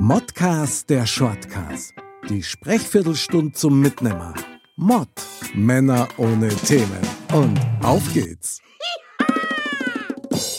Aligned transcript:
Modcast 0.00 0.88
der 0.90 1.06
Shortcast. 1.06 1.92
Die 2.30 2.40
Sprechviertelstunde 2.40 3.50
zum 3.50 3.80
Mitnehmer. 3.80 4.32
Mod. 4.76 5.08
Männer 5.56 6.06
ohne 6.18 6.50
Themen. 6.50 7.00
Und 7.32 7.58
auf 7.82 8.02
geht's. 8.14 8.60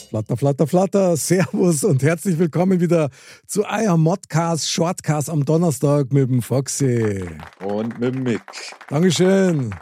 Flatter, 0.10 0.36
flatter, 0.36 0.68
flatter. 0.68 1.16
Servus 1.16 1.86
und 1.86 2.04
herzlich 2.04 2.38
willkommen 2.38 2.82
wieder 2.82 3.12
zu 3.48 3.64
euer 3.64 3.96
Modcast 3.96 4.70
Shortcast 4.70 5.30
am 5.30 5.46
Donnerstag 5.46 6.12
mit 6.12 6.30
dem 6.30 6.42
Foxy. 6.42 7.26
Und 7.64 7.98
mit 7.98 8.16
dem 8.16 8.24
Mick. 8.24 8.42
Dankeschön. 8.90 9.74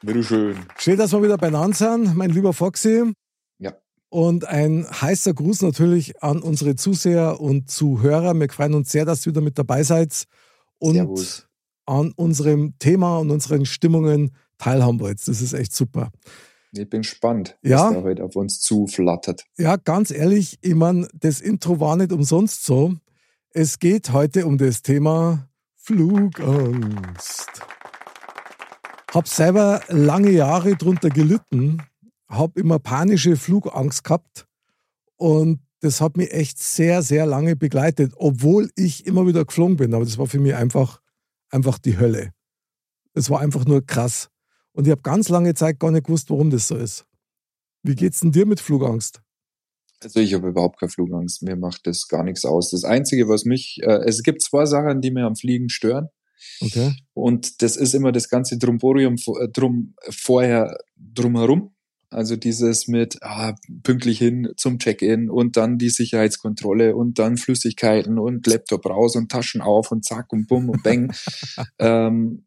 Bitteschön. 0.00 0.56
Schön, 0.78 0.96
dass 0.96 1.12
wir 1.12 1.22
wieder 1.22 1.36
beieinander 1.36 1.76
sind, 1.76 2.16
mein 2.16 2.30
lieber 2.30 2.54
Foxy. 2.54 3.12
Und 4.14 4.46
ein 4.46 4.86
heißer 4.88 5.34
Gruß 5.34 5.62
natürlich 5.62 6.22
an 6.22 6.40
unsere 6.40 6.76
Zuseher 6.76 7.40
und 7.40 7.68
Zuhörer. 7.68 8.32
Wir 8.38 8.48
freuen 8.48 8.74
uns 8.74 8.92
sehr, 8.92 9.04
dass 9.04 9.26
ihr 9.26 9.32
wieder 9.32 9.40
mit 9.40 9.58
dabei 9.58 9.82
seid 9.82 10.26
und 10.78 10.94
Servus. 10.94 11.48
an 11.84 12.12
unserem 12.14 12.78
Thema 12.78 13.18
und 13.18 13.32
unseren 13.32 13.66
Stimmungen 13.66 14.30
teilhaben 14.56 15.00
wollt. 15.00 15.18
Das 15.26 15.42
ist 15.42 15.52
echt 15.52 15.74
super. 15.74 16.12
Ich 16.70 16.88
bin 16.88 17.02
gespannt, 17.02 17.58
Ja. 17.64 17.88
was 17.88 17.94
da 17.94 18.02
heute 18.04 18.22
auf 18.22 18.36
uns 18.36 18.60
zuflattert. 18.60 19.46
Ja, 19.58 19.74
ganz 19.74 20.12
ehrlich, 20.12 20.58
ich 20.62 20.76
meine, 20.76 21.08
das 21.18 21.40
Intro 21.40 21.80
war 21.80 21.96
nicht 21.96 22.12
umsonst 22.12 22.64
so. 22.64 22.94
Es 23.50 23.80
geht 23.80 24.12
heute 24.12 24.46
um 24.46 24.58
das 24.58 24.82
Thema 24.82 25.48
Flugangst. 25.74 27.48
Hab 29.12 29.26
selber 29.26 29.80
lange 29.88 30.30
Jahre 30.30 30.76
drunter 30.76 31.10
gelitten, 31.10 31.82
hab 32.36 32.56
immer 32.56 32.78
panische 32.78 33.36
Flugangst 33.36 34.04
gehabt 34.04 34.46
und 35.16 35.60
das 35.80 36.00
hat 36.00 36.16
mich 36.16 36.32
echt 36.32 36.58
sehr, 36.58 37.02
sehr 37.02 37.26
lange 37.26 37.56
begleitet, 37.56 38.12
obwohl 38.16 38.70
ich 38.74 39.06
immer 39.06 39.26
wieder 39.26 39.44
geflogen 39.44 39.76
bin. 39.76 39.92
Aber 39.92 40.04
das 40.04 40.16
war 40.16 40.26
für 40.26 40.38
mich 40.38 40.54
einfach, 40.54 41.00
einfach 41.50 41.78
die 41.78 41.98
Hölle. 41.98 42.32
Es 43.12 43.28
war 43.28 43.40
einfach 43.40 43.66
nur 43.66 43.84
krass. 43.84 44.30
Und 44.72 44.86
ich 44.86 44.90
habe 44.90 45.02
ganz 45.02 45.28
lange 45.28 45.54
Zeit 45.54 45.78
gar 45.78 45.90
nicht 45.90 46.06
gewusst, 46.06 46.30
warum 46.30 46.50
das 46.50 46.68
so 46.68 46.76
ist. 46.76 47.04
Wie 47.82 47.94
geht's 47.94 48.20
denn 48.20 48.32
dir 48.32 48.46
mit 48.46 48.60
Flugangst? 48.60 49.20
Also 50.02 50.20
ich 50.20 50.32
habe 50.32 50.48
überhaupt 50.48 50.80
keine 50.80 50.90
Flugangst. 50.90 51.42
Mir 51.42 51.56
macht 51.56 51.86
das 51.86 52.08
gar 52.08 52.24
nichts 52.24 52.46
aus. 52.46 52.70
Das 52.70 52.84
Einzige, 52.84 53.28
was 53.28 53.44
mich, 53.44 53.78
äh, 53.82 54.04
es 54.06 54.22
gibt 54.22 54.42
zwei 54.42 54.64
Sachen, 54.64 55.02
die 55.02 55.10
mir 55.10 55.26
am 55.26 55.36
Fliegen 55.36 55.68
stören. 55.68 56.08
Okay. 56.60 56.94
Und 57.12 57.62
das 57.62 57.76
ist 57.76 57.94
immer 57.94 58.10
das 58.10 58.28
ganze 58.28 58.58
Drumborium 58.58 59.16
äh, 59.16 59.48
drum 59.48 59.94
vorher 60.10 60.78
drumherum. 60.96 61.73
Also 62.14 62.36
dieses 62.36 62.86
mit 62.86 63.18
ah, 63.22 63.54
pünktlich 63.82 64.18
hin 64.18 64.50
zum 64.56 64.78
Check-in 64.78 65.28
und 65.28 65.56
dann 65.56 65.78
die 65.78 65.90
Sicherheitskontrolle 65.90 66.94
und 66.94 67.18
dann 67.18 67.36
Flüssigkeiten 67.36 68.18
und 68.18 68.46
Laptop 68.46 68.86
raus 68.86 69.16
und 69.16 69.30
Taschen 69.30 69.60
auf 69.60 69.90
und 69.90 70.04
zack 70.04 70.32
und 70.32 70.46
bumm 70.46 70.70
und 70.70 70.82
bang. 70.84 71.12
ähm, 71.78 72.46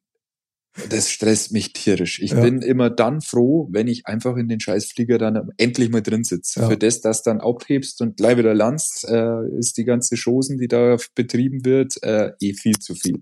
das 0.90 1.10
stresst 1.10 1.52
mich 1.52 1.74
tierisch. 1.74 2.22
Ich 2.22 2.32
Ja. 2.32 2.42
bin 2.42 2.62
immer 2.62 2.90
dann 2.90 3.22
froh, 3.22 3.68
wenn 3.72 3.88
ich 3.88 4.06
einfach 4.06 4.38
in 4.38 4.48
den 4.48 4.60
Scheißflieger 4.60 5.18
dann 5.18 5.50
endlich 5.58 5.90
mal 5.90 6.02
drin 6.02 6.24
sitze. 6.24 6.62
Ja. 6.62 6.70
Für 6.70 6.78
das, 6.78 7.02
dass 7.02 7.24
dann 7.24 7.42
abhebst 7.42 8.02
und 8.02 8.18
gleich 8.18 8.38
wieder 8.38 8.54
landst, 8.54 9.06
äh, 9.10 9.50
ist 9.58 9.78
die 9.78 9.86
ganze 9.86 10.16
Chosen, 10.16 10.58
die 10.60 10.68
da 10.68 10.98
betrieben 11.16 11.66
wird, 11.66 12.02
äh, 12.04 12.32
eh 12.40 12.54
viel 12.54 12.78
zu 12.78 12.96
viel. 12.96 13.20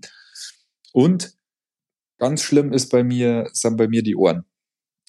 Und 0.92 1.34
ganz 2.18 2.42
schlimm 2.42 2.72
ist 2.72 2.90
bei 2.90 3.02
mir, 3.02 3.48
sind 3.52 3.76
bei 3.78 3.88
mir 3.88 4.02
die 4.02 4.16
Ohren. 4.16 4.44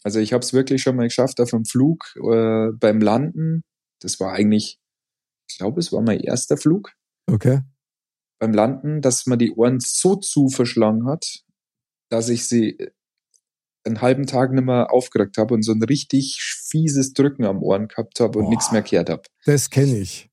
Also 0.03 0.19
ich 0.19 0.33
habe 0.33 0.43
es 0.43 0.53
wirklich 0.53 0.81
schon 0.81 0.95
mal 0.95 1.07
geschafft 1.07 1.39
auf 1.41 1.49
dem 1.51 1.65
Flug 1.65 2.13
äh, 2.15 2.69
beim 2.73 3.01
Landen. 3.01 3.61
Das 4.01 4.19
war 4.19 4.33
eigentlich, 4.33 4.79
ich 5.49 5.57
glaube, 5.57 5.79
es 5.79 5.91
war 5.91 6.01
mein 6.01 6.19
erster 6.19 6.57
Flug 6.57 6.93
Okay. 7.29 7.61
beim 8.39 8.53
Landen, 8.53 9.01
dass 9.01 9.25
man 9.25 9.39
die 9.39 9.51
Ohren 9.51 9.79
so 9.79 10.15
zu 10.15 10.49
verschlagen 10.49 11.07
hat, 11.07 11.43
dass 12.09 12.29
ich 12.29 12.47
sie 12.47 12.77
einen 13.85 14.01
halben 14.01 14.27
Tag 14.27 14.51
nicht 14.51 14.65
mehr 14.65 14.91
aufgeregt 14.91 15.37
habe 15.37 15.53
und 15.53 15.63
so 15.63 15.71
ein 15.71 15.81
richtig 15.83 16.39
fieses 16.41 17.13
Drücken 17.13 17.45
am 17.45 17.63
Ohren 17.63 17.87
gehabt 17.87 18.19
habe 18.19 18.39
und 18.39 18.45
Boah. 18.45 18.49
nichts 18.51 18.71
mehr 18.71 18.81
gehört 18.81 19.09
habe. 19.09 19.23
Das 19.45 19.69
kenne 19.69 19.97
ich. 19.97 20.29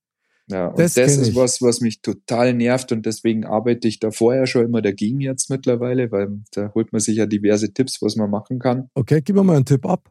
Ja, 0.49 0.69
und 0.69 0.78
Das 0.78 0.94
das, 0.94 1.16
ist 1.16 1.34
was, 1.34 1.62
was 1.62 1.81
mich 1.81 2.03
total 2.03 2.53
nervt 2.53 2.93
und 2.93 3.06
deswegen 3.06 3.47
arbeite 3.47 3.88
ich 3.88 3.99
da 3.99 4.10
vorher 4.10 4.47
schon 4.47 4.66
immer 4.66 4.82
dagegen 4.82 5.21
jetzt 5.21 5.49
mittlerweile, 5.49 6.10
weil 6.12 6.41
da 6.53 6.72
holt 6.75 6.93
man 6.93 7.00
sich 7.00 7.16
ja 7.16 7.27
diverse 7.27 7.72
Tipps, 7.72 8.03
was 8.03 8.16
man 8.16 8.31
machen 8.31 8.59
kann. 8.59 8.91
Okay, 8.94 9.22
gib 9.22 9.37
mir 9.37 9.44
mal 9.44 9.56
einen 9.56 9.65
Tipp 9.65 9.87
ab. 9.87 10.10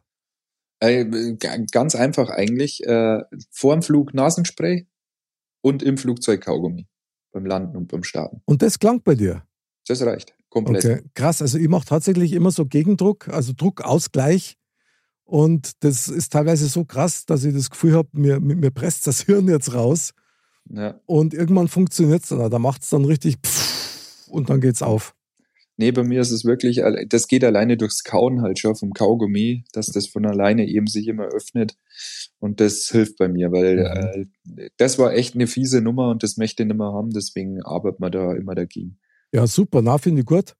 Äh, 0.80 1.36
ganz 1.36 1.94
einfach 1.94 2.30
eigentlich. 2.30 2.84
Äh, 2.84 3.20
vor 3.50 3.74
dem 3.74 3.82
Flug 3.82 4.12
Nasenspray 4.12 4.86
und 5.62 5.82
im 5.82 5.96
Flugzeug 5.96 6.42
Kaugummi. 6.42 6.88
Beim 7.32 7.46
Landen 7.46 7.76
und 7.76 7.88
beim 7.88 8.04
Starten. 8.04 8.42
Und 8.44 8.62
das 8.62 8.78
klang 8.78 9.02
bei 9.02 9.14
dir. 9.14 9.44
Das 9.86 10.02
reicht. 10.02 10.34
Komplett. 10.48 10.84
Okay, 10.84 11.02
krass. 11.14 11.42
Also 11.42 11.58
ich 11.58 11.68
mache 11.68 11.86
tatsächlich 11.86 12.32
immer 12.32 12.50
so 12.50 12.66
Gegendruck, 12.66 13.28
also 13.28 13.52
Druckausgleich. 13.56 14.56
Und 15.24 15.82
das 15.82 16.08
ist 16.08 16.32
teilweise 16.32 16.68
so 16.68 16.84
krass, 16.84 17.24
dass 17.24 17.44
ich 17.44 17.54
das 17.54 17.70
Gefühl 17.70 17.94
habe, 17.94 18.08
mir, 18.12 18.40
mir 18.40 18.70
presst 18.70 19.06
das 19.06 19.20
Hirn 19.26 19.48
jetzt 19.48 19.74
raus. 19.74 20.12
Ja. 20.70 21.00
Und 21.06 21.34
irgendwann 21.34 21.68
funktioniert 21.68 22.22
es 22.22 22.28
dann. 22.30 22.50
Da 22.50 22.58
macht 22.58 22.82
es 22.82 22.90
dann 22.90 23.04
richtig 23.04 23.36
pff, 23.44 24.28
und 24.28 24.50
dann 24.50 24.60
geht's 24.60 24.82
auf. 24.82 25.14
Nee, 25.76 25.90
bei 25.90 26.04
mir 26.04 26.20
ist 26.20 26.30
es 26.30 26.44
wirklich, 26.44 26.80
das 27.08 27.26
geht 27.26 27.42
alleine 27.42 27.76
durchs 27.76 28.04
Kauen 28.04 28.42
halt 28.42 28.60
schon 28.60 28.76
vom 28.76 28.92
Kaugummi, 28.92 29.64
dass 29.72 29.86
das 29.86 30.06
von 30.06 30.24
alleine 30.24 30.66
eben 30.68 30.86
sich 30.86 31.08
immer 31.08 31.24
öffnet. 31.24 31.76
Und 32.38 32.60
das 32.60 32.88
hilft 32.92 33.16
bei 33.18 33.28
mir, 33.28 33.50
weil 33.50 33.78
äh, 33.78 34.70
das 34.76 35.00
war 35.00 35.12
echt 35.14 35.34
eine 35.34 35.48
fiese 35.48 35.80
Nummer 35.80 36.10
und 36.10 36.22
das 36.22 36.36
möchte 36.36 36.62
ich 36.62 36.68
nicht 36.68 36.78
mehr 36.78 36.92
haben, 36.92 37.10
deswegen 37.10 37.60
arbeitet 37.62 37.98
man 37.98 38.12
da 38.12 38.34
immer 38.34 38.54
dagegen. 38.54 38.98
Ja, 39.32 39.48
super. 39.48 39.82
Na, 39.82 39.98
finde 39.98 40.20
ich 40.20 40.26
gut. 40.26 40.54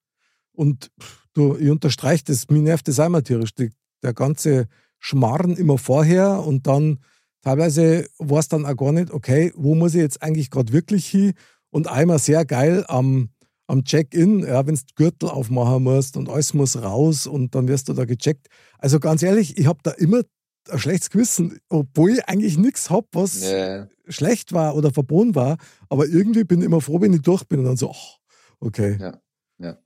Und 0.50 0.90
du, 1.32 1.56
ich 1.56 1.70
unterstreiche 1.70 2.24
das, 2.24 2.48
mir 2.50 2.62
nervt 2.62 2.88
das 2.88 2.98
einmal 2.98 3.22
tierisch. 3.22 3.54
Die, 3.54 3.70
der 4.02 4.14
ganze 4.14 4.66
Schmarren 4.98 5.56
immer 5.56 5.78
vorher 5.78 6.44
und 6.44 6.66
dann 6.66 6.98
teilweise 7.44 8.08
war 8.18 8.40
es 8.40 8.48
dann 8.48 8.66
auch 8.66 8.76
gar 8.76 8.92
nicht, 8.92 9.10
okay, 9.12 9.52
wo 9.54 9.74
muss 9.74 9.94
ich 9.94 10.00
jetzt 10.00 10.22
eigentlich 10.22 10.50
gerade 10.50 10.72
wirklich 10.72 11.06
hin? 11.06 11.34
Und 11.70 11.88
einmal 11.88 12.18
sehr 12.18 12.44
geil 12.44 12.84
am, 12.88 13.30
am 13.66 13.84
Check-in, 13.84 14.40
ja, 14.40 14.66
wenn 14.66 14.76
du 14.76 14.80
Gürtel 14.94 15.28
aufmachen 15.28 15.82
musst 15.82 16.16
und 16.16 16.28
alles 16.28 16.54
muss 16.54 16.80
raus 16.80 17.26
und 17.26 17.54
dann 17.54 17.68
wirst 17.68 17.88
du 17.88 17.92
da 17.92 18.04
gecheckt. 18.04 18.48
Also 18.78 19.00
ganz 19.00 19.22
ehrlich, 19.22 19.58
ich 19.58 19.66
habe 19.66 19.80
da 19.82 19.90
immer 19.90 20.22
ein 20.70 20.78
schlechtes 20.78 21.10
Gewissen, 21.10 21.58
obwohl 21.68 22.12
ich 22.12 22.24
eigentlich 22.26 22.56
nichts 22.56 22.90
habe, 22.90 23.06
was 23.12 23.42
Äh, 23.42 23.86
schlecht 24.08 24.52
war 24.52 24.76
oder 24.76 24.90
verboten 24.92 25.34
war. 25.34 25.56
Aber 25.88 26.06
irgendwie 26.06 26.44
bin 26.44 26.60
ich 26.60 26.66
immer 26.66 26.80
froh, 26.80 27.00
wenn 27.00 27.12
ich 27.12 27.22
durch 27.22 27.44
bin 27.44 27.60
und 27.60 27.66
dann 27.66 27.76
so, 27.76 27.90
oh, 27.90 27.96
okay. 28.60 28.96
Ja. 29.00 29.20
Ja, 29.58 29.78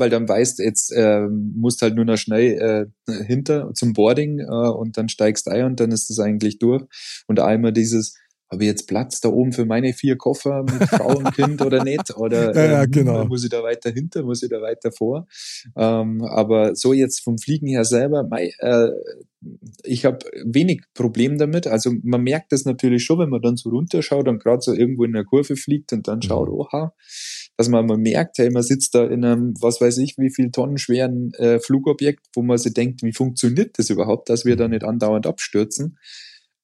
weil 0.00 0.10
dann 0.10 0.28
weißt, 0.28 0.58
jetzt 0.58 0.92
ähm, 0.94 1.52
musst 1.56 1.82
halt 1.82 1.94
nur 1.94 2.04
noch 2.04 2.16
schnell 2.16 2.90
äh, 3.08 3.24
hinter 3.24 3.72
zum 3.74 3.92
Boarding 3.92 4.40
äh, 4.40 4.44
und 4.44 4.96
dann 4.96 5.08
steigst 5.08 5.48
ein 5.48 5.64
und 5.64 5.80
dann 5.80 5.92
ist 5.92 6.10
das 6.10 6.18
eigentlich 6.18 6.58
durch. 6.58 6.82
Und 7.26 7.40
einmal 7.40 7.72
dieses, 7.72 8.14
habe 8.50 8.64
ich 8.64 8.68
jetzt 8.68 8.86
Platz 8.88 9.20
da 9.20 9.28
oben 9.28 9.52
für 9.52 9.66
meine 9.66 9.92
vier 9.92 10.16
Koffer 10.16 10.62
mit 10.62 10.82
Frau 10.88 11.16
und 11.18 11.34
Kind 11.34 11.60
oder 11.60 11.84
nicht? 11.84 12.16
Oder 12.16 12.54
Ja, 12.54 12.64
ja, 12.64 12.82
ähm, 12.84 12.90
genau. 12.90 13.26
muss 13.26 13.44
ich 13.44 13.50
da 13.50 13.62
weiter 13.62 13.90
hinter, 13.90 14.22
muss 14.22 14.42
ich 14.42 14.48
da 14.48 14.60
weiter 14.62 14.90
vor? 14.90 15.26
Ähm, 15.76 16.22
aber 16.22 16.74
so 16.74 16.92
jetzt 16.92 17.22
vom 17.22 17.38
Fliegen 17.38 17.66
her 17.66 17.84
selber, 17.84 18.24
mei, 18.28 18.50
äh, 18.60 18.88
ich 19.84 20.04
habe 20.04 20.18
wenig 20.44 20.82
Problem 20.94 21.38
damit. 21.38 21.66
Also 21.66 21.92
man 22.02 22.22
merkt 22.22 22.52
das 22.52 22.64
natürlich 22.64 23.04
schon, 23.04 23.18
wenn 23.20 23.28
man 23.28 23.42
dann 23.42 23.56
so 23.56 23.70
runterschaut 23.70 24.26
und 24.28 24.42
gerade 24.42 24.62
so 24.62 24.72
irgendwo 24.72 25.04
in 25.04 25.12
der 25.12 25.24
Kurve 25.24 25.56
fliegt 25.56 25.92
und 25.92 26.08
dann 26.08 26.22
schaut, 26.22 26.48
Mhm. 26.48 26.54
oha, 26.54 26.92
dass 27.58 27.68
man 27.68 27.86
mal 27.86 27.98
merkt, 27.98 28.38
hey, 28.38 28.50
man 28.50 28.62
sitzt 28.62 28.94
da 28.94 29.04
in 29.04 29.24
einem, 29.24 29.54
was 29.60 29.80
weiß 29.80 29.98
ich, 29.98 30.16
wie 30.16 30.30
viel 30.30 30.52
Tonnen 30.52 30.78
schweren 30.78 31.34
äh, 31.34 31.58
Flugobjekt, 31.58 32.24
wo 32.34 32.42
man 32.42 32.56
sich 32.56 32.72
denkt, 32.72 33.02
wie 33.02 33.12
funktioniert 33.12 33.76
das 33.78 33.90
überhaupt, 33.90 34.30
dass 34.30 34.44
wir 34.44 34.54
da 34.54 34.68
nicht 34.68 34.84
andauernd 34.84 35.26
abstürzen. 35.26 35.98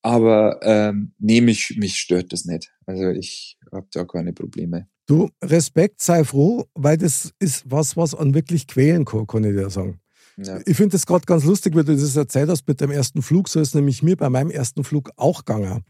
Aber 0.02 0.60
ähm, 0.62 1.12
nee, 1.18 1.40
mich, 1.40 1.74
mich 1.78 1.96
stört 1.96 2.32
das 2.32 2.44
nicht. 2.44 2.72
Also 2.86 3.08
ich 3.08 3.58
habe 3.72 3.88
da 3.92 4.04
keine 4.04 4.32
Probleme. 4.32 4.86
Du, 5.06 5.30
Respekt, 5.42 6.00
sei 6.00 6.22
froh, 6.22 6.66
weil 6.74 6.96
das 6.96 7.32
ist 7.40 7.68
was, 7.68 7.96
was 7.96 8.14
an 8.14 8.32
wirklich 8.32 8.68
quälen 8.68 9.04
kann, 9.04 9.26
kann 9.26 9.42
ich 9.42 9.56
dir 9.56 9.70
sagen. 9.70 10.00
Ja. 10.36 10.60
Ich 10.64 10.76
finde 10.76 10.92
das 10.92 11.06
gerade 11.06 11.26
ganz 11.26 11.44
lustig, 11.44 11.74
wie 11.74 11.82
du 11.82 11.96
das 11.96 12.14
erzählt 12.14 12.48
hast 12.48 12.68
mit 12.68 12.80
dem 12.80 12.92
ersten 12.92 13.20
Flug. 13.20 13.48
So 13.48 13.60
ist 13.60 13.74
nämlich 13.74 14.02
mir 14.02 14.16
bei 14.16 14.30
meinem 14.30 14.50
ersten 14.50 14.84
Flug 14.84 15.10
auch 15.16 15.44
gegangen. 15.44 15.82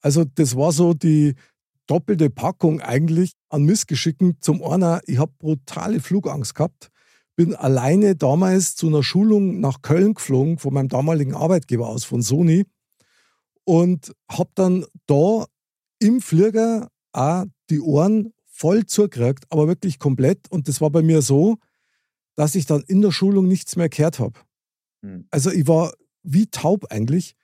Also 0.00 0.24
das 0.24 0.56
war 0.56 0.72
so 0.72 0.94
die 0.94 1.34
doppelte 1.88 2.30
Packung 2.30 2.80
eigentlich 2.80 3.32
an 3.48 3.64
Missgeschicken. 3.64 4.36
Zum 4.40 4.62
einen, 4.62 5.00
ich 5.06 5.18
habe 5.18 5.32
brutale 5.38 6.00
Flugangst 6.00 6.54
gehabt, 6.54 6.90
bin 7.34 7.54
alleine 7.54 8.14
damals 8.14 8.76
zu 8.76 8.88
einer 8.88 9.02
Schulung 9.02 9.60
nach 9.60 9.82
Köln 9.82 10.14
geflogen 10.14 10.58
von 10.58 10.74
meinem 10.74 10.88
damaligen 10.88 11.34
Arbeitgeber 11.34 11.88
aus, 11.88 12.04
von 12.04 12.22
Sony 12.22 12.66
und 13.64 14.12
habe 14.30 14.50
dann 14.54 14.84
da 15.06 15.46
im 15.98 16.20
Flieger 16.20 16.90
auch 17.12 17.44
die 17.70 17.80
Ohren 17.80 18.32
voll 18.46 18.86
zugekriegt, 18.86 19.44
aber 19.50 19.68
wirklich 19.68 19.98
komplett. 19.98 20.50
Und 20.50 20.68
das 20.68 20.80
war 20.80 20.90
bei 20.90 21.02
mir 21.02 21.22
so, 21.22 21.58
dass 22.34 22.54
ich 22.54 22.66
dann 22.66 22.82
in 22.82 23.02
der 23.02 23.12
Schulung 23.12 23.46
nichts 23.46 23.76
mehr 23.76 23.88
gehört 23.88 24.18
habe. 24.18 24.38
Hm. 25.02 25.26
Also 25.30 25.50
ich 25.50 25.66
war 25.66 25.92
wie 26.22 26.46
taub 26.46 26.86
eigentlich. 26.90 27.34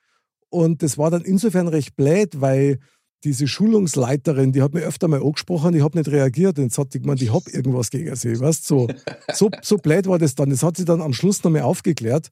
Und 0.49 0.83
das 0.83 0.97
war 0.97 1.11
dann 1.11 1.23
insofern 1.23 1.67
recht 1.67 1.95
blöd, 1.95 2.41
weil 2.41 2.79
diese 3.25 3.47
Schulungsleiterin, 3.47 4.51
die 4.51 4.61
hat 4.61 4.73
mir 4.73 4.81
öfter 4.81 5.07
mal 5.07 5.21
angesprochen, 5.21 5.75
ich 5.75 5.81
habe 5.81 5.97
nicht 5.97 6.09
reagiert. 6.09 6.57
Und 6.57 6.65
jetzt 6.65 6.77
hat 6.77 6.93
die 6.93 7.01
gemeint, 7.01 7.21
ich 7.21 7.33
habe 7.33 7.49
irgendwas 7.49 7.89
gegen 7.89 8.15
sie. 8.15 8.39
Weißt? 8.39 8.65
So, 8.65 8.87
so, 9.33 9.49
so 9.61 9.77
blöd 9.77 10.07
war 10.07 10.19
das 10.19 10.35
dann. 10.35 10.51
Das 10.51 10.63
hat 10.63 10.77
sie 10.77 10.85
dann 10.85 11.01
am 11.01 11.11
Schluss 11.11 11.43
noch 11.43 11.51
mal 11.51 11.63
aufgeklärt. 11.63 12.29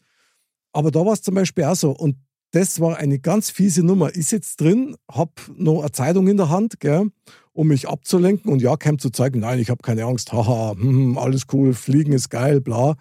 Aber 0.72 0.92
da 0.92 1.06
war 1.06 1.13
es 1.13 1.22
zum 1.22 1.36
Beispiel 1.36 1.66
auch 1.66 1.75
so. 1.75 1.92
Und 1.92 2.16
das 2.51 2.80
war 2.80 2.98
eine 2.98 3.19
ganz 3.19 3.50
fiese 3.50 3.84
Nummer. 3.84 4.16
Ich 4.16 4.28
sitze 4.28 4.56
drin, 4.57 4.95
habe 5.12 5.31
noch 5.56 5.81
eine 5.81 5.92
Zeitung 5.92 6.28
in 6.28 6.38
der 6.38 6.50
Hand, 6.50 6.80
gell, 6.80 7.10
um 7.51 7.68
mich 7.68 7.90
abzulenken 7.90 8.51
und 8.51 8.62
ja, 8.62 8.78
keinem 8.78 9.00
zu 9.00 9.10
zeigen, 9.10 9.40
nein, 9.40 9.60
ich 9.60 9.72
habe 9.72 9.81
keine 9.81 10.06
Angst, 10.06 10.31
haha, 10.31 10.74
hm, 10.74 10.81
hm, 10.81 11.18
alles 11.18 11.44
cool, 11.51 11.74
Fliegen 11.74 12.13
ist 12.13 12.30
geil, 12.30 12.62
bla. 12.62 12.95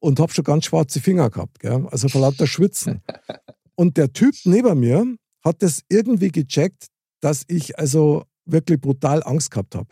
Und 0.00 0.18
habe 0.18 0.32
schon 0.32 0.44
ganz 0.44 0.64
schwarze 0.64 1.00
Finger 1.00 1.30
gehabt, 1.30 1.60
gell, 1.60 1.86
also 1.90 2.08
vor 2.08 2.20
lauter 2.20 2.48
Schwitzen. 2.48 3.02
Und 3.76 3.96
der 3.96 4.12
Typ 4.12 4.34
neben 4.44 4.80
mir 4.80 5.06
hat 5.44 5.62
das 5.62 5.84
irgendwie 5.88 6.32
gecheckt, 6.32 6.88
dass 7.20 7.44
ich 7.48 7.78
also 7.78 8.24
wirklich 8.44 8.80
brutal 8.80 9.22
Angst 9.24 9.50
gehabt 9.50 9.74
habe. 9.74 9.88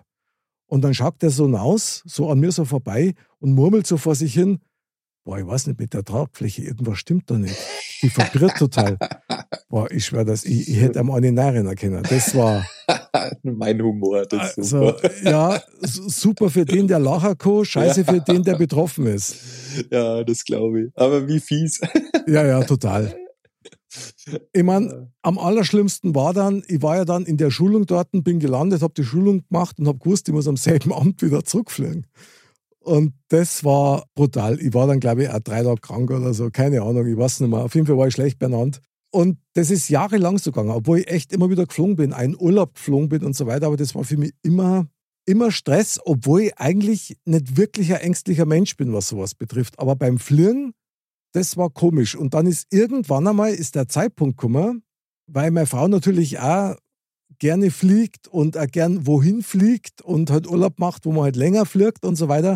Und 0.66 0.82
dann 0.82 0.94
schaut 0.94 1.22
er 1.22 1.30
so 1.30 1.46
aus, 1.56 2.02
so 2.06 2.30
an 2.30 2.40
mir 2.40 2.50
so 2.50 2.64
vorbei 2.64 3.14
und 3.38 3.52
murmelt 3.52 3.86
so 3.86 3.96
vor 3.96 4.14
sich 4.14 4.34
hin, 4.34 4.58
boah, 5.24 5.38
ich 5.38 5.46
weiß 5.46 5.66
nicht, 5.68 5.78
mit 5.78 5.94
der 5.94 6.04
Tragfläche, 6.04 6.62
irgendwas 6.62 6.98
stimmt 6.98 7.30
da 7.30 7.38
nicht. 7.38 7.56
Die 8.02 8.08
verwirrt 8.08 8.56
total. 8.58 8.98
Boah, 9.68 9.90
ich 9.90 10.06
schwöre, 10.06 10.24
dass 10.24 10.44
ich, 10.44 10.68
ich 10.68 10.80
hätte 10.80 11.00
am 11.00 11.10
einen 11.10 11.36
erkennen. 11.38 12.02
Das 12.08 12.34
war. 12.36 12.64
mein 13.42 13.82
Humor, 13.82 14.24
das 14.26 14.50
ist 14.50 14.58
also, 14.58 14.86
super. 14.88 15.10
Ja, 15.24 15.62
super 15.80 16.50
für 16.50 16.64
den, 16.64 16.86
der 16.86 16.98
lachen 17.00 17.36
kann, 17.36 17.64
scheiße 17.64 18.02
ja. 18.02 18.12
für 18.12 18.20
den, 18.20 18.44
der 18.44 18.56
betroffen 18.56 19.06
ist. 19.06 19.36
Ja, 19.90 20.22
das 20.22 20.44
glaube 20.44 20.82
ich. 20.82 20.92
Aber 20.94 21.26
wie 21.26 21.40
fies. 21.40 21.80
Ja, 22.26 22.46
ja, 22.46 22.62
total. 22.62 23.16
Ich 24.52 24.62
meine, 24.62 25.12
am 25.22 25.38
allerschlimmsten 25.38 26.14
war 26.14 26.34
dann, 26.34 26.62
ich 26.66 26.82
war 26.82 26.96
ja 26.96 27.04
dann 27.04 27.24
in 27.24 27.36
der 27.36 27.50
Schulung 27.50 27.86
dort, 27.86 28.08
bin 28.12 28.40
gelandet, 28.40 28.82
habe 28.82 28.94
die 28.94 29.04
Schulung 29.04 29.44
gemacht 29.48 29.78
und 29.78 29.86
habe 29.86 29.98
gewusst, 29.98 30.28
ich 30.28 30.34
muss 30.34 30.48
am 30.48 30.56
selben 30.56 30.92
Amt 30.94 31.22
wieder 31.22 31.44
zurückfliegen. 31.44 32.06
Und 32.80 33.14
das 33.28 33.64
war 33.64 34.04
brutal. 34.14 34.60
Ich 34.60 34.72
war 34.72 34.86
dann, 34.86 35.00
glaube 35.00 35.24
ich, 35.24 35.30
auch 35.30 35.40
drei 35.40 35.62
Tage 35.62 35.80
krank 35.80 36.10
oder 36.10 36.32
so. 36.34 36.50
Keine 36.50 36.82
Ahnung, 36.82 37.06
ich 37.06 37.16
weiß 37.16 37.40
nicht 37.40 37.50
mehr. 37.50 37.64
Auf 37.64 37.74
jeden 37.74 37.86
Fall 37.86 37.98
war 37.98 38.06
ich 38.06 38.14
schlecht 38.14 38.38
benannt. 38.38 38.80
Und 39.10 39.38
das 39.54 39.70
ist 39.70 39.88
jahrelang 39.88 40.38
so 40.38 40.52
gegangen, 40.52 40.70
obwohl 40.70 41.00
ich 41.00 41.08
echt 41.08 41.32
immer 41.32 41.50
wieder 41.50 41.66
geflogen 41.66 41.96
bin, 41.96 42.12
einen 42.12 42.36
Urlaub 42.38 42.74
geflogen 42.74 43.08
bin 43.08 43.24
und 43.24 43.34
so 43.34 43.46
weiter. 43.46 43.66
Aber 43.66 43.76
das 43.76 43.94
war 43.94 44.04
für 44.04 44.16
mich 44.16 44.34
immer, 44.42 44.86
immer 45.24 45.50
Stress, 45.50 45.98
obwohl 46.04 46.42
ich 46.42 46.58
eigentlich 46.58 47.16
nicht 47.24 47.56
wirklich 47.56 47.92
ein 47.92 48.02
ängstlicher 48.02 48.46
Mensch 48.46 48.76
bin, 48.76 48.92
was 48.92 49.08
sowas 49.08 49.34
betrifft. 49.34 49.80
Aber 49.80 49.96
beim 49.96 50.18
Fliegen, 50.18 50.72
das 51.36 51.58
war 51.58 51.68
komisch. 51.68 52.16
Und 52.16 52.32
dann 52.32 52.46
ist 52.46 52.66
irgendwann 52.72 53.28
einmal 53.28 53.52
ist 53.52 53.74
der 53.74 53.88
Zeitpunkt 53.88 54.38
gekommen, 54.38 54.82
weil 55.26 55.50
meine 55.50 55.66
Frau 55.66 55.86
natürlich 55.86 56.38
auch 56.38 56.76
gerne 57.38 57.70
fliegt 57.70 58.26
und 58.26 58.56
auch 58.56 58.66
gern 58.66 59.06
wohin 59.06 59.42
fliegt 59.42 60.00
und 60.00 60.30
halt 60.30 60.46
Urlaub 60.46 60.78
macht, 60.78 61.04
wo 61.04 61.12
man 61.12 61.24
halt 61.24 61.36
länger 61.36 61.66
fliegt 61.66 62.06
und 62.06 62.16
so 62.16 62.28
weiter. 62.28 62.52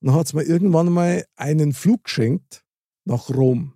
Und 0.00 0.08
dann 0.08 0.14
hat 0.14 0.26
es 0.26 0.32
mir 0.32 0.44
irgendwann 0.44 0.90
mal 0.90 1.26
einen 1.36 1.74
Flug 1.74 2.04
geschenkt 2.04 2.64
nach 3.04 3.28
Rom. 3.28 3.74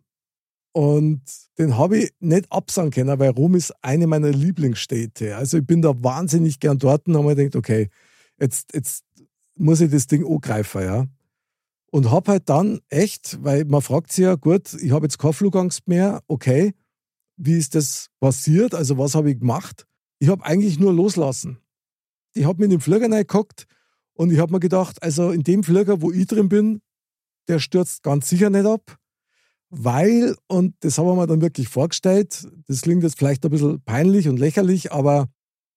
Und 0.73 1.21
den 1.59 1.77
habe 1.77 1.99
ich 1.99 2.15
nicht 2.21 2.51
absagen 2.51 2.91
können, 2.91 3.19
weil 3.19 3.31
Rom 3.31 3.57
ist 3.57 3.75
eine 3.83 4.07
meiner 4.07 4.31
Lieblingsstädte. 4.31 5.37
Also 5.37 5.59
ich 5.59 5.67
bin 5.67 5.83
da 5.83 5.93
wahnsinnig 6.03 6.61
gern 6.61 6.79
dort 6.79 7.07
und 7.07 7.17
habe 7.17 7.27
mir 7.29 7.37
gedacht, 7.37 7.57
okay, 7.57 7.91
jetzt, 8.41 8.73
jetzt 8.73 9.05
muss 9.55 9.83
ich 9.83 9.91
das 9.91 10.07
Ding 10.07 10.27
angreifen, 10.27 10.83
ja. 10.83 11.07
Und 11.97 12.11
habe 12.11 12.33
halt 12.33 12.51
dann 12.51 12.81
echt, 12.91 13.43
weil 13.43 13.65
man 13.65 13.81
fragt 13.81 14.13
sich 14.13 14.25
ja, 14.25 14.35
gut, 14.35 14.75
ich 14.75 14.91
habe 14.91 15.07
jetzt 15.07 15.19
keine 15.19 15.33
Flugangst 15.33 15.89
mehr, 15.89 16.23
okay, 16.29 16.75
wie 17.39 17.57
ist 17.57 17.75
das 17.75 18.09
passiert? 18.21 18.75
Also 18.75 18.99
was 18.99 19.15
habe 19.15 19.31
ich 19.31 19.39
gemacht? 19.39 19.87
ich 20.19 20.29
habe 20.29 20.45
eigentlich 20.45 20.79
nur 20.79 20.93
loslassen. 20.93 21.59
Ich 22.35 22.45
habe 22.45 22.59
mir 22.59 22.65
in 22.65 22.71
den 22.71 22.81
Flieger 22.81 23.11
reingeguckt 23.11 23.67
und 24.15 24.31
ich 24.33 24.39
habe 24.39 24.53
mir 24.53 24.61
gedacht, 24.61 25.03
also 25.03 25.31
in 25.31 25.43
dem 25.43 25.63
Flieger, 25.63 26.03
wo 26.03 26.11
ich 26.11 26.27
drin 26.27 26.49
bin, 26.49 26.81
der 27.49 27.59
stürzt 27.59 28.03
ganz 28.03 28.29
sicher 28.29 28.51
nicht 28.51 28.67
ab, 28.67 28.97
weil, 29.71 30.37
und 30.49 30.75
das 30.81 30.99
haben 30.99 31.07
wir 31.07 31.15
mir 31.15 31.27
dann 31.27 31.41
wirklich 31.41 31.69
vorgestellt, 31.69 32.47
das 32.67 32.83
klingt 32.83 33.03
jetzt 33.03 33.19
vielleicht 33.19 33.45
ein 33.45 33.51
bisschen 33.51 33.83
peinlich 33.83 34.29
und 34.29 34.39
lächerlich, 34.39 34.93
aber 34.93 35.29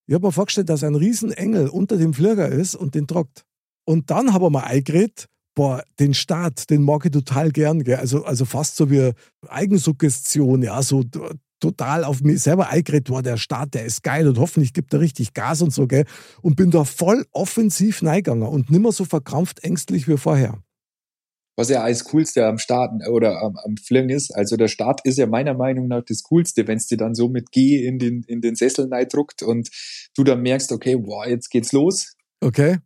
ich 0.06 0.16
habe 0.16 0.28
mir 0.28 0.32
vorgestellt, 0.32 0.70
dass 0.70 0.84
ein 0.84 0.96
Riesenengel 0.96 1.70
unter 1.70 1.98
dem 1.98 2.14
Flieger 2.14 2.50
ist 2.50 2.76
und 2.76 2.96
den 2.96 3.08
trockt. 3.08 3.46
Und 3.86 4.10
dann 4.10 4.34
haben 4.34 4.44
wir 4.44 4.50
mal 4.50 4.64
eingeredet, 4.64 5.28
boah, 5.60 5.84
den 6.00 6.14
Start, 6.14 6.70
den 6.70 6.84
mag 6.84 7.04
ich 7.04 7.12
total 7.12 7.52
gern, 7.52 7.84
gell? 7.84 7.98
Also, 7.98 8.24
also 8.24 8.46
fast 8.46 8.78
so 8.78 8.90
wie 8.90 9.12
Eigensuggestion, 9.50 10.64
ja, 10.64 10.82
so 10.82 11.04
total 11.60 12.06
auf 12.06 12.22
mich 12.22 12.40
selber 12.42 12.70
eingeredet, 12.70 13.10
war 13.10 13.22
der 13.22 13.36
Start, 13.36 13.74
der 13.74 13.84
ist 13.84 14.02
geil 14.02 14.26
und 14.30 14.40
hoffentlich 14.40 14.72
gibt 14.72 14.94
er 14.94 15.02
richtig 15.02 15.34
Gas 15.34 15.62
und 15.62 15.74
so, 15.74 15.86
gell? 15.86 16.06
Und 16.42 16.56
bin 16.56 16.72
da 16.72 16.86
voll 16.86 17.26
offensiv 17.34 18.02
reingegangen 18.04 18.48
und 18.48 18.72
nimmer 18.72 18.94
so 18.94 19.04
verkrampft 19.04 19.62
ängstlich 19.62 20.08
wie 20.08 20.16
vorher. 20.16 20.64
Was 21.58 21.68
ja 21.68 21.82
als 21.82 22.06
Coolste 22.06 22.46
am 22.46 22.58
Starten 22.58 23.06
oder 23.12 23.42
am, 23.42 23.58
am 23.58 23.76
Fliegen 23.76 24.12
ist, 24.12 24.34
also 24.34 24.56
der 24.56 24.70
Start 24.70 25.02
ist 25.04 25.18
ja 25.18 25.28
meiner 25.28 25.56
Meinung 25.56 25.90
nach 25.90 26.06
das 26.08 26.24
Coolste, 26.24 26.70
wenn 26.70 26.78
es 26.78 26.88
dir 26.88 26.98
dann 26.98 27.16
so 27.16 27.28
mit 27.28 27.52
G 27.52 27.86
in 27.86 28.00
den, 28.00 28.24
in 28.28 28.40
den 28.40 28.56
Sessel 28.56 28.90
druckt 29.12 29.44
und 29.44 29.68
du 30.16 30.24
dann 30.24 30.42
merkst, 30.42 30.72
okay, 30.72 30.96
wow, 30.96 31.26
jetzt 31.26 31.50
geht's 31.50 31.74
los. 31.74 32.16
Okay. 32.40 32.78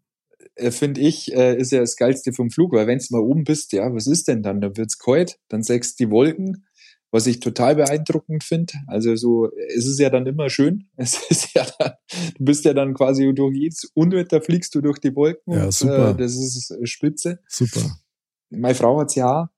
Äh, 0.56 0.72
Finde 0.72 1.02
ich, 1.02 1.34
äh, 1.34 1.58
ist 1.58 1.72
ja 1.72 1.80
das 1.80 1.96
Geilste 1.96 2.34
vom 2.34 2.50
Flug, 2.50 2.74
weil 2.74 2.88
wenn 2.88 3.00
du 3.00 3.06
mal 3.10 3.22
oben 3.22 3.44
bist, 3.44 3.74
ja, 3.74 3.94
was 3.94 4.08
ist 4.08 4.28
denn 4.28 4.44
dann? 4.44 4.62
Dann 4.62 4.78
wird's 4.78 5.00
kalt, 5.00 5.40
dann 5.50 5.64
sägst 5.64 6.00
die 6.00 6.10
Wolken, 6.10 6.66
was 7.12 7.28
ich 7.28 7.40
total 7.40 7.76
beeindruckend 7.76 8.44
finde. 8.44 8.74
Also 8.88 9.16
so, 9.16 9.50
es 9.76 9.86
ist 9.86 10.00
ja 10.00 10.10
dann 10.10 10.26
immer 10.26 10.50
schön. 10.50 10.90
Es 10.98 11.20
ist 11.30 11.54
ja 11.54 11.66
dann, 11.80 11.94
du 12.38 12.46
bist 12.46 12.66
ja 12.66 12.74
dann 12.74 12.94
quasi 12.94 13.32
durch 13.34 13.56
jedes 13.56 13.92
Unwetter 13.94 14.42
fliegst 14.42 14.74
du 14.76 14.82
durch 14.82 15.00
die 15.00 15.16
Wolken. 15.16 15.54
Ja, 15.54 15.72
super. 15.72 16.10
Und, 16.10 16.20
äh, 16.20 16.24
das 16.24 16.36
ist 16.36 16.76
spitze. 16.84 17.40
Super. 17.48 17.98
Meine 18.50 18.76
Frau 18.76 19.00
hat's 19.00 19.16
ja 19.16 19.50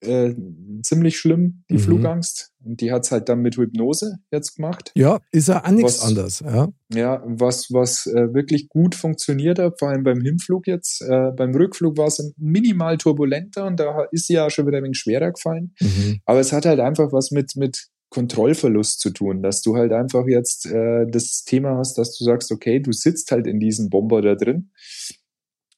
äh, 0.00 0.34
ziemlich 0.82 1.18
schlimm, 1.18 1.64
die 1.70 1.74
mhm. 1.74 1.78
Flugangst. 1.78 2.52
Und 2.64 2.80
die 2.80 2.92
hat's 2.92 3.12
halt 3.12 3.28
dann 3.28 3.40
mit 3.40 3.56
Hypnose 3.56 4.18
jetzt 4.30 4.56
gemacht. 4.56 4.90
Ja, 4.94 5.20
ist 5.30 5.48
ja 5.48 5.64
auch 5.64 5.70
nichts 5.70 6.00
anderes. 6.00 6.40
Ja, 6.40 6.68
ja 6.92 7.22
was, 7.24 7.68
was 7.70 8.06
äh, 8.06 8.34
wirklich 8.34 8.68
gut 8.68 8.94
funktioniert 8.94 9.58
hat, 9.58 9.78
vor 9.78 9.88
allem 9.88 10.02
beim 10.02 10.20
Hinflug 10.20 10.66
jetzt. 10.66 11.02
Äh, 11.02 11.30
beim 11.36 11.54
Rückflug 11.54 11.96
war 11.96 12.08
es 12.08 12.34
minimal 12.36 12.98
turbulenter 12.98 13.66
und 13.66 13.78
da 13.78 14.06
ist 14.10 14.26
sie 14.26 14.34
ja 14.34 14.50
schon 14.50 14.66
wieder 14.66 14.78
ein 14.78 14.84
wenig 14.84 14.98
schwerer 14.98 15.32
gefallen. 15.32 15.74
Mhm. 15.80 16.20
Aber 16.24 16.40
es 16.40 16.52
hat 16.52 16.66
halt 16.66 16.80
einfach 16.80 17.12
was 17.12 17.30
mit, 17.30 17.54
mit 17.56 17.88
Kontrollverlust 18.10 19.00
zu 19.00 19.10
tun, 19.10 19.42
dass 19.42 19.62
du 19.62 19.76
halt 19.76 19.92
einfach 19.92 20.26
jetzt 20.26 20.66
äh, 20.66 21.06
das 21.08 21.44
Thema 21.44 21.76
hast, 21.76 21.98
dass 21.98 22.16
du 22.16 22.24
sagst, 22.24 22.50
okay, 22.52 22.80
du 22.80 22.92
sitzt 22.92 23.30
halt 23.30 23.46
in 23.46 23.60
diesem 23.60 23.90
Bomber 23.90 24.22
da 24.22 24.34
drin 24.34 24.70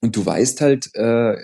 und 0.01 0.17
du 0.17 0.25
weißt 0.25 0.61
halt, 0.61 0.91
äh, 0.95 1.37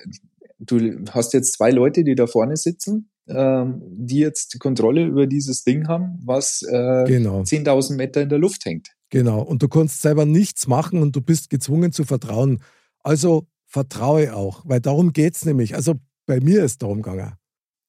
du 0.66 1.04
hast 1.10 1.32
jetzt 1.32 1.54
zwei 1.54 1.70
Leute, 1.70 2.04
die 2.04 2.14
da 2.14 2.26
vorne 2.26 2.56
sitzen, 2.56 3.10
ähm, 3.28 3.82
die 3.86 4.18
jetzt 4.18 4.54
die 4.54 4.58
Kontrolle 4.58 5.04
über 5.04 5.26
dieses 5.26 5.64
Ding 5.64 5.88
haben, 5.88 6.18
was 6.24 6.62
äh, 6.62 7.04
genau. 7.04 7.40
10.000 7.42 7.96
Meter 7.96 8.22
in 8.22 8.28
der 8.28 8.38
Luft 8.38 8.64
hängt. 8.64 8.88
Genau, 9.10 9.42
und 9.42 9.62
du 9.62 9.68
kannst 9.68 10.02
selber 10.02 10.26
nichts 10.26 10.66
machen 10.66 11.00
und 11.00 11.14
du 11.14 11.20
bist 11.20 11.50
gezwungen 11.50 11.92
zu 11.92 12.04
vertrauen. 12.04 12.62
Also 13.02 13.46
vertraue 13.66 14.34
auch, 14.34 14.62
weil 14.64 14.80
darum 14.80 15.12
geht 15.12 15.36
es 15.36 15.44
nämlich. 15.44 15.74
Also 15.74 15.94
bei 16.26 16.40
mir 16.40 16.64
ist 16.64 16.82
darum 16.82 17.02
gegangen. 17.02 17.34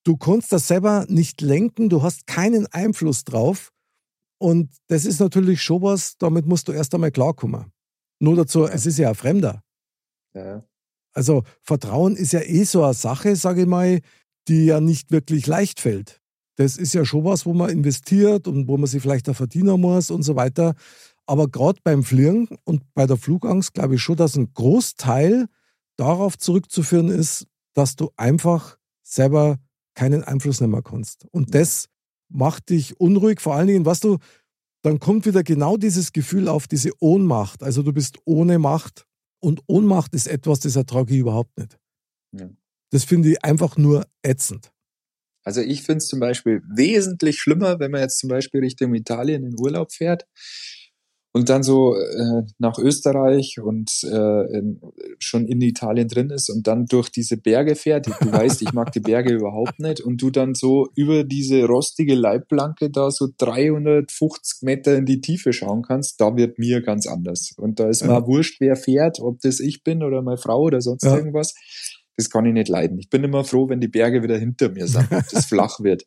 Du 0.04 0.18
kannst 0.18 0.52
das 0.52 0.68
selber 0.68 1.06
nicht 1.10 1.42
lenken, 1.42 1.90
du 1.90 2.04
hast 2.04 2.28
keinen 2.28 2.68
Einfluss 2.68 3.24
drauf. 3.24 3.72
Und 4.38 4.70
das 4.88 5.06
ist 5.06 5.20
natürlich 5.20 5.64
schon 5.64 5.82
was, 5.82 6.18
damit 6.18 6.46
musst 6.46 6.68
du 6.68 6.74
erst 6.74 6.94
einmal 6.94 7.12
klarkommen. 7.12 7.72
Nur 8.20 8.36
dazu, 8.36 8.66
es 8.66 8.86
ist 8.86 9.00
ja 9.00 9.10
ein 9.10 9.16
Fremder. 9.16 9.64
Ja. 10.36 10.64
Also 11.16 11.44
Vertrauen 11.64 12.16
ist 12.16 12.34
ja 12.34 12.42
eh 12.42 12.66
so 12.66 12.84
eine 12.84 12.94
Sache, 12.94 13.36
sage 13.36 13.62
ich 13.62 13.68
mal, 13.68 14.02
die 14.48 14.66
ja 14.66 14.80
nicht 14.82 15.12
wirklich 15.12 15.48
leicht 15.48 15.80
fällt. 15.80 16.22
Das 16.58 16.78
ist 16.78 16.94
ja 16.94 17.04
schon 17.06 17.24
was, 17.24 17.46
wo 17.46 17.54
man 17.54 17.70
investiert 17.70 18.48
und 18.48 18.68
wo 18.68 18.78
man 18.78 18.88
sich 18.88 19.02
vielleicht 19.02 19.28
auch 19.30 19.36
verdienen 19.36 19.80
muss 19.80 20.12
und 20.12 20.24
so 20.24 20.36
weiter. 20.36 20.76
Aber 21.26 21.48
gerade 21.48 21.80
beim 21.84 22.04
Fliegen 22.04 22.48
und 22.66 22.84
bei 22.94 23.08
der 23.08 23.18
Flugangst 23.18 23.74
glaube 23.74 23.96
ich 23.96 24.02
schon, 24.02 24.18
dass 24.18 24.36
ein 24.36 24.54
Großteil 24.54 25.48
darauf 25.98 26.38
zurückzuführen 26.38 27.10
ist, 27.10 27.48
dass 27.74 27.96
du 27.96 28.12
einfach 28.16 28.78
selber 29.02 29.58
keinen 29.96 30.24
Einfluss 30.24 30.62
nehmen 30.62 30.84
kannst. 30.84 31.26
Und 31.32 31.56
das 31.56 31.88
macht 32.30 32.70
dich 32.70 33.00
unruhig. 33.00 33.42
Vor 33.42 33.56
allen 33.56 33.68
Dingen, 33.68 33.86
was 33.86 34.02
du, 34.02 34.18
dann 34.82 35.00
kommt 35.00 35.26
wieder 35.26 35.44
genau 35.44 35.78
dieses 35.78 36.12
Gefühl 36.12 36.48
auf, 36.48 36.68
diese 36.68 36.92
Ohnmacht. 37.00 37.64
Also 37.64 37.82
du 37.82 37.94
bist 37.94 38.18
ohne 38.26 38.60
Macht 38.60 39.08
und 39.46 39.62
Ohnmacht 39.68 40.16
ist 40.16 40.28
etwas, 40.28 40.60
das 40.62 40.76
ertrage 40.76 41.14
ich 41.14 41.20
überhaupt 41.20 41.56
nicht. 41.60 41.78
Ja. 42.32 42.50
Das 42.92 43.04
finde 43.04 43.30
ich 43.30 43.46
einfach 43.46 43.78
nur 43.78 44.08
ätzend. 44.24 44.72
Also 45.44 45.62
ich 45.62 45.84
finde 45.84 46.00
es 46.00 46.08
zum 46.08 46.20
Beispiel 46.20 46.64
wesentlich 46.68 47.40
schlimmer, 47.40 47.80
wenn 47.80 47.92
man 47.92 48.02
jetzt 48.02 48.18
zum 48.18 48.30
Beispiel 48.30 48.62
Richtung 48.62 48.96
Italien 48.96 49.44
in 49.44 49.60
Urlaub 49.60 49.92
fährt 49.92 50.26
und 51.36 51.50
dann 51.50 51.64
so 51.64 51.98
äh, 51.98 52.44
nach 52.60 52.78
Österreich 52.78 53.60
und 53.62 53.92
äh, 54.06 54.58
in, 54.58 54.80
schon 55.20 55.46
in 55.48 55.60
Italien 55.60 56.08
drin 56.08 56.30
ist 56.30 56.50
und 56.50 56.66
dann 56.66 56.86
durch 56.86 57.10
diese 57.10 57.36
Berge 57.36 57.76
fährt. 57.76 58.08
Du 58.08 58.32
weißt, 58.32 58.62
ich 58.62 58.72
mag 58.72 58.94
die 58.94 59.02
Berge 59.02 59.34
überhaupt 59.36 59.78
nicht 59.78 60.00
und 60.00 60.22
du 60.22 60.30
dann 60.30 60.56
so 60.56 60.88
über 60.96 61.26
diese 61.26 61.66
rostige 61.66 62.16
Leitplanke 62.16 62.90
da 62.90 63.12
so 63.12 63.28
350 63.38 64.62
Meter 64.62 64.96
in 64.96 65.06
die 65.06 65.20
Tiefe 65.20 65.52
schauen 65.52 65.82
kannst, 65.82 66.22
da 66.22 66.38
wird 66.38 66.58
mir 66.58 66.82
ganz 66.82 67.06
anders. 67.06 67.52
Und 67.58 67.82
da 67.82 67.90
ist 67.90 68.00
ja. 68.00 68.08
mal 68.08 68.26
wurscht, 68.26 68.62
wer 68.62 68.78
fährt, 68.78 69.20
ob 69.20 69.42
das 69.42 69.60
ich 69.60 69.84
bin 69.84 70.04
oder 70.04 70.22
meine 70.22 70.38
Frau 70.38 70.62
oder 70.62 70.80
sonst 70.80 71.04
ja. 71.04 71.18
irgendwas. 71.18 71.54
Das 72.16 72.30
kann 72.30 72.46
ich 72.46 72.54
nicht 72.54 72.70
leiden. 72.70 72.98
Ich 72.98 73.10
bin 73.10 73.26
immer 73.26 73.44
froh, 73.44 73.68
wenn 73.68 73.82
die 73.82 73.90
Berge 73.90 74.24
wieder 74.24 74.38
hinter 74.38 74.70
mir 74.70 74.88
sind, 74.88 75.12
ob 75.12 75.28
das 75.30 75.46
flach 75.48 75.82
wird. 75.82 76.06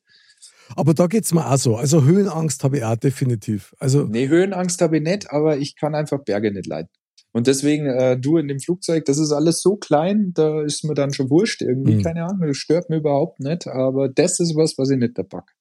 Aber 0.77 0.95
da 0.95 1.07
geht's 1.07 1.33
mir 1.33 1.51
auch 1.51 1.57
so. 1.57 1.77
Also 1.77 2.05
Höhenangst 2.05 2.65
habe 2.65 2.79
ich 2.79 2.85
auch 2.85 2.97
definitiv. 2.97 3.75
Also 3.79 4.05
nee, 4.05 4.29
Höhenangst 4.29 4.81
habe 4.81 4.99
ich 4.99 5.03
nicht, 5.03 5.31
aber 5.31 5.59
ich 5.59 5.77
kann 5.77 5.95
einfach 5.95 6.23
Berge 6.25 6.53
nicht 6.53 6.67
leiden. 6.67 6.89
Und 7.33 7.47
deswegen, 7.47 7.87
äh, 7.87 8.19
du 8.19 8.39
in 8.39 8.49
dem 8.49 8.59
Flugzeug, 8.59 9.05
das 9.05 9.19
ist 9.19 9.33
alles 9.33 9.61
so 9.61 9.77
klein, 9.77 10.33
da 10.35 10.63
ist 10.63 10.85
mir 10.85 10.95
dann 10.95 11.13
schon 11.13 11.31
wurscht 11.31 11.63
irgendwie, 11.63 11.97
mhm. 11.97 12.03
keine 12.03 12.25
Ahnung, 12.25 12.47
das 12.47 12.57
stört 12.57 12.89
mir 12.89 12.97
überhaupt 12.97 13.41
nicht, 13.41 13.67
aber 13.69 14.09
das 14.09 14.41
ist 14.41 14.57
was, 14.57 14.79
was 14.79 14.91
ich 14.91 14.99
nicht 14.99 15.15
pack. 15.29 15.55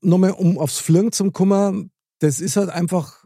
Nochmal, 0.00 0.32
um 0.32 0.58
aufs 0.58 0.78
Fliegen 0.78 1.12
zu 1.12 1.30
kommen, 1.30 1.90
das 2.18 2.40
ist 2.40 2.56
halt 2.56 2.70
einfach, 2.70 3.24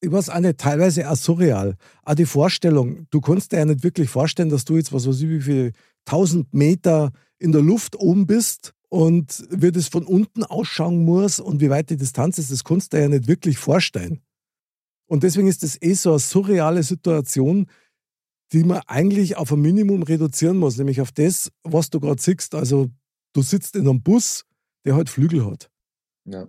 ich 0.00 0.10
weiß 0.10 0.30
auch 0.30 0.38
nicht, 0.38 0.58
teilweise 0.58 1.10
auch 1.10 1.16
surreal. 1.16 1.76
Auch 2.04 2.14
die 2.14 2.26
Vorstellung, 2.26 3.06
du 3.10 3.20
kannst 3.20 3.52
dir 3.52 3.58
ja 3.58 3.64
nicht 3.64 3.82
wirklich 3.82 4.08
vorstellen, 4.08 4.48
dass 4.48 4.64
du 4.64 4.76
jetzt, 4.76 4.92
was 4.92 5.06
weiß 5.06 5.20
ich, 5.20 5.28
wie 5.28 5.40
viele 5.40 5.72
tausend 6.04 6.54
Meter 6.54 7.12
in 7.38 7.52
der 7.52 7.62
Luft 7.62 7.96
oben 7.96 8.26
bist 8.26 8.72
und 8.88 9.46
wie 9.50 9.72
das 9.72 9.88
von 9.88 10.04
unten 10.04 10.44
ausschauen 10.44 11.04
muss 11.04 11.40
und 11.40 11.60
wie 11.60 11.70
weit 11.70 11.90
die 11.90 11.96
Distanz 11.96 12.38
ist, 12.38 12.50
das 12.50 12.64
kannst 12.64 12.92
du 12.92 12.96
dir 12.96 13.04
ja 13.04 13.08
nicht 13.08 13.26
wirklich 13.28 13.58
vorstellen. 13.58 14.20
Und 15.06 15.22
deswegen 15.22 15.48
ist 15.48 15.62
das 15.62 15.80
eh 15.80 15.94
so 15.94 16.10
eine 16.10 16.18
surreale 16.18 16.82
Situation, 16.82 17.66
die 18.52 18.64
man 18.64 18.80
eigentlich 18.86 19.36
auf 19.36 19.52
ein 19.52 19.60
Minimum 19.60 20.02
reduzieren 20.02 20.58
muss, 20.58 20.78
nämlich 20.78 21.00
auf 21.00 21.12
das, 21.12 21.50
was 21.62 21.90
du 21.90 22.00
gerade 22.00 22.20
siehst. 22.20 22.54
Also 22.54 22.90
du 23.32 23.42
sitzt 23.42 23.74
in 23.74 23.88
einem 23.88 24.02
Bus, 24.02 24.44
der 24.84 24.94
halt 24.94 25.10
Flügel 25.10 25.44
hat. 25.44 25.70
Ja. 26.24 26.48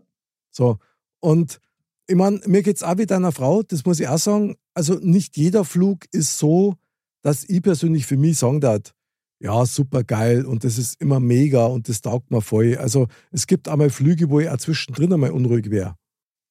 So. 0.51 0.77
Und 1.19 1.59
ich 2.07 2.15
meine, 2.15 2.39
mir 2.45 2.61
geht 2.63 2.77
es 2.77 2.83
auch 2.83 2.97
wie 2.97 3.05
deiner 3.05 3.31
Frau, 3.31 3.63
das 3.63 3.83
muss 3.85 3.99
ich 3.99 4.07
auch 4.07 4.19
sagen. 4.19 4.55
Also 4.73 4.95
nicht 4.95 5.37
jeder 5.37 5.65
Flug 5.65 6.05
ist 6.11 6.37
so, 6.37 6.75
dass 7.21 7.43
ich 7.43 7.61
persönlich 7.61 8.05
für 8.05 8.17
mich 8.17 8.37
sagen 8.37 8.61
darf, 8.61 8.93
ja, 9.39 9.65
super 9.65 10.03
geil 10.03 10.45
und 10.45 10.63
das 10.63 10.77
ist 10.77 10.99
immer 10.99 11.19
mega 11.19 11.65
und 11.67 11.89
das 11.89 12.01
taugt 12.01 12.31
mir 12.31 12.41
voll. 12.41 12.77
Also 12.77 13.07
es 13.31 13.47
gibt 13.47 13.67
einmal 13.67 13.89
Flüge, 13.89 14.29
wo 14.29 14.39
ich 14.39 14.49
auch 14.49 14.57
zwischendrin 14.57 15.13
einmal 15.13 15.31
unruhig 15.31 15.69
wäre. 15.69 15.95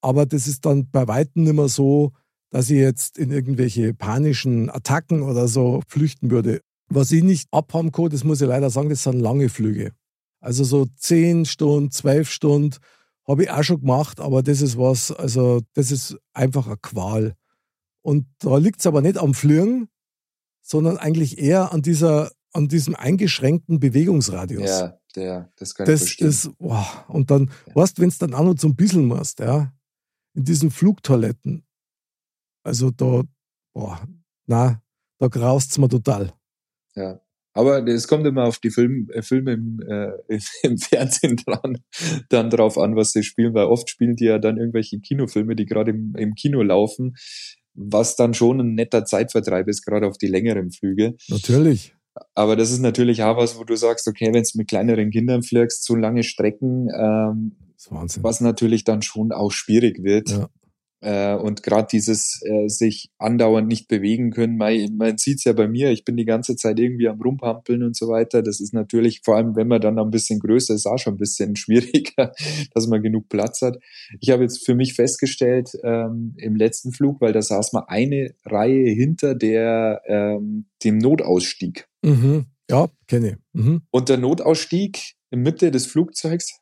Aber 0.01 0.27
das 0.27 0.47
ist 0.47 0.65
dann 0.65 0.89
bei 0.91 1.09
Weitem 1.09 1.45
nicht 1.45 1.55
mehr 1.55 1.69
so, 1.69 2.13
dass 2.51 2.71
ich 2.71 2.79
jetzt 2.79 3.19
in 3.19 3.33
irgendwelche 3.33 3.93
panischen 3.93 4.71
Attacken 4.71 5.23
oder 5.23 5.49
so 5.49 5.83
flüchten 5.89 6.31
würde. 6.31 6.61
Was 6.89 7.11
ich 7.11 7.25
nicht 7.25 7.49
abhaben 7.51 7.91
kann, 7.91 8.11
das 8.11 8.23
muss 8.23 8.41
ich 8.41 8.47
leider 8.47 8.71
sagen, 8.71 8.89
das 8.89 9.03
sind 9.03 9.19
lange 9.19 9.49
Flüge. 9.49 9.93
Also 10.41 10.63
so 10.63 10.87
zehn 10.97 11.45
Stunden, 11.45 11.91
zwölf 11.91 12.31
Stunden 12.31 12.77
habe 13.27 13.43
ich 13.43 13.51
auch 13.51 13.65
schon 13.65 13.81
gemacht, 13.81 14.21
aber 14.21 14.45
das 14.45 14.63
ist 14.63 14.79
was, 14.79 15.11
also 15.11 15.61
das 15.75 15.91
ist 15.91 16.17
einfach 16.33 16.67
eine 16.69 16.77
Qual. 16.77 17.35
Und 18.03 18.27
da 18.39 18.57
liegt 18.59 18.79
es 18.79 18.87
aber 18.87 19.03
nicht 19.03 19.19
am 19.19 19.35
Fliegen, 19.35 19.89
sondern 20.63 20.97
eigentlich 20.99 21.39
eher 21.39 21.73
an 21.73 21.83
dieser 21.83 22.31
an 22.57 22.69
diesem 22.69 22.95
eingeschränkten 22.95 23.79
Bewegungsradius. 23.79 24.69
Ja, 24.69 24.99
der, 25.15 25.53
das 25.57 25.75
kann 25.75 25.87
das, 25.87 26.03
ich. 26.03 26.17
Das, 26.17 26.51
wow. 26.59 27.05
Und 27.09 27.31
dann, 27.31 27.51
ja. 27.67 27.77
weißt 27.77 28.01
wenn 28.01 28.09
es 28.09 28.19
dann 28.19 28.35
auch 28.35 28.45
noch 28.45 28.55
zum 28.55 28.75
Bisseln 28.75 29.07
musst, 29.07 29.41
ja, 29.41 29.73
in 30.35 30.45
diesen 30.45 30.71
Flugtoiletten, 30.71 31.65
also 32.65 32.91
da, 32.91 33.23
boah, 33.73 34.07
na, 34.47 34.83
da 35.19 35.29
graust 35.29 35.73
es 35.73 35.79
mir 35.79 35.89
total. 35.89 36.33
Ja. 36.95 37.21
Aber 37.53 37.87
es 37.87 38.07
kommt 38.07 38.27
immer 38.27 38.45
auf 38.45 38.59
die 38.59 38.71
Film, 38.71 39.09
äh, 39.13 39.23
Filme 39.23 39.55
im, 39.55 39.81
äh, 39.81 40.13
im 40.63 40.77
Fernsehen 40.77 41.37
dran, 41.37 41.79
dann 42.29 42.51
drauf 42.51 42.77
an, 42.77 42.97
was 42.97 43.13
sie 43.13 43.23
spielen, 43.23 43.55
weil 43.55 43.67
oft 43.67 43.89
spielen 43.89 44.17
die 44.17 44.27
ja 44.27 44.39
dann 44.39 44.59
irgendwelche 44.59 45.01
Kinofilme, 45.01 45.57
die 45.57 45.65
gerade 45.65 45.93
im, 45.93 46.15
im 46.17 46.35
Kino 46.35 46.63
laufen, 46.63 47.15
was 47.73 48.17
dann 48.17 48.35
schon 48.35 48.61
ein 48.61 48.75
netter 48.75 49.05
Zeitvertreib 49.05 49.69
ist, 49.69 49.85
gerade 49.85 50.07
auf 50.07 50.19
die 50.19 50.27
längeren 50.27 50.71
Flüge. 50.71 51.17
Natürlich. 51.29 51.96
Aber 52.35 52.57
das 52.57 52.71
ist 52.71 52.81
natürlich 52.81 53.23
auch 53.23 53.37
was, 53.37 53.59
wo 53.59 53.65
du 53.65 53.77
sagst, 53.77 54.09
okay, 54.09 54.33
wenn 54.33 54.43
du 54.43 54.49
mit 54.55 54.69
kleineren 54.69 55.11
Kindern 55.11 55.43
fliegst, 55.43 55.85
so 55.85 55.95
lange 55.95 56.23
Strecken, 56.23 56.89
ähm, 56.97 57.57
was 57.91 58.41
natürlich 58.41 58.85
dann 58.85 59.03
schon 59.03 59.33
auch 59.33 59.53
schwierig 59.53 60.03
wird. 60.03 60.31
Ja. 60.31 60.49
Äh, 61.03 61.37
und 61.37 61.63
gerade 61.63 61.89
dieses 61.93 62.41
äh, 62.43 62.69
sich 62.69 63.11
andauernd 63.19 63.69
nicht 63.69 63.87
bewegen 63.87 64.31
können, 64.31 64.57
man, 64.57 64.97
man 64.97 65.19
sieht 65.19 65.39
es 65.39 65.45
ja 65.45 65.53
bei 65.53 65.69
mir, 65.69 65.91
ich 65.91 66.05
bin 66.05 66.17
die 66.17 66.25
ganze 66.25 66.57
Zeit 66.57 66.81
irgendwie 66.81 67.07
am 67.07 67.21
Rumpampeln 67.21 67.83
und 67.83 67.95
so 67.95 68.09
weiter. 68.09 68.43
Das 68.43 68.61
ist 68.61 68.73
natürlich, 68.73 69.21
vor 69.23 69.37
allem 69.37 69.57
wenn 69.57 69.69
man 69.69 69.81
dann 69.81 69.99
ein 69.99 70.11
bisschen 70.11 70.41
größer 70.41 70.75
ist, 70.75 70.87
auch 70.87 70.99
schon 70.99 71.15
ein 71.15 71.19
bisschen 71.19 71.55
schwieriger, 71.57 72.33
dass 72.75 72.87
man 72.87 73.03
genug 73.03 73.29
Platz 73.29 73.61
hat. 73.61 73.79
Ich 74.21 74.31
habe 74.31 74.43
jetzt 74.43 74.65
für 74.65 74.75
mich 74.75 74.95
festgestellt, 74.95 75.73
ähm, 75.85 76.35
im 76.39 76.57
letzten 76.57 76.93
Flug, 76.93 77.21
weil 77.21 77.33
da 77.33 77.43
saß 77.43 77.73
man 77.75 77.85
eine 77.89 78.35
Reihe 78.45 78.91
hinter 78.91 79.35
der 79.35 80.01
ähm, 80.07 80.67
dem 80.83 80.99
Notausstieg. 80.99 81.89
Mhm. 82.07 82.47
Ja, 82.71 82.89
kenne 83.07 83.31
ich. 83.31 83.37
Mhm. 83.53 83.83
Und 83.91 84.09
der 84.09 84.17
Notausstieg 84.17 85.15
in 85.31 85.41
Mitte 85.41 85.71
des 85.71 85.87
Flugzeugs 85.87 86.59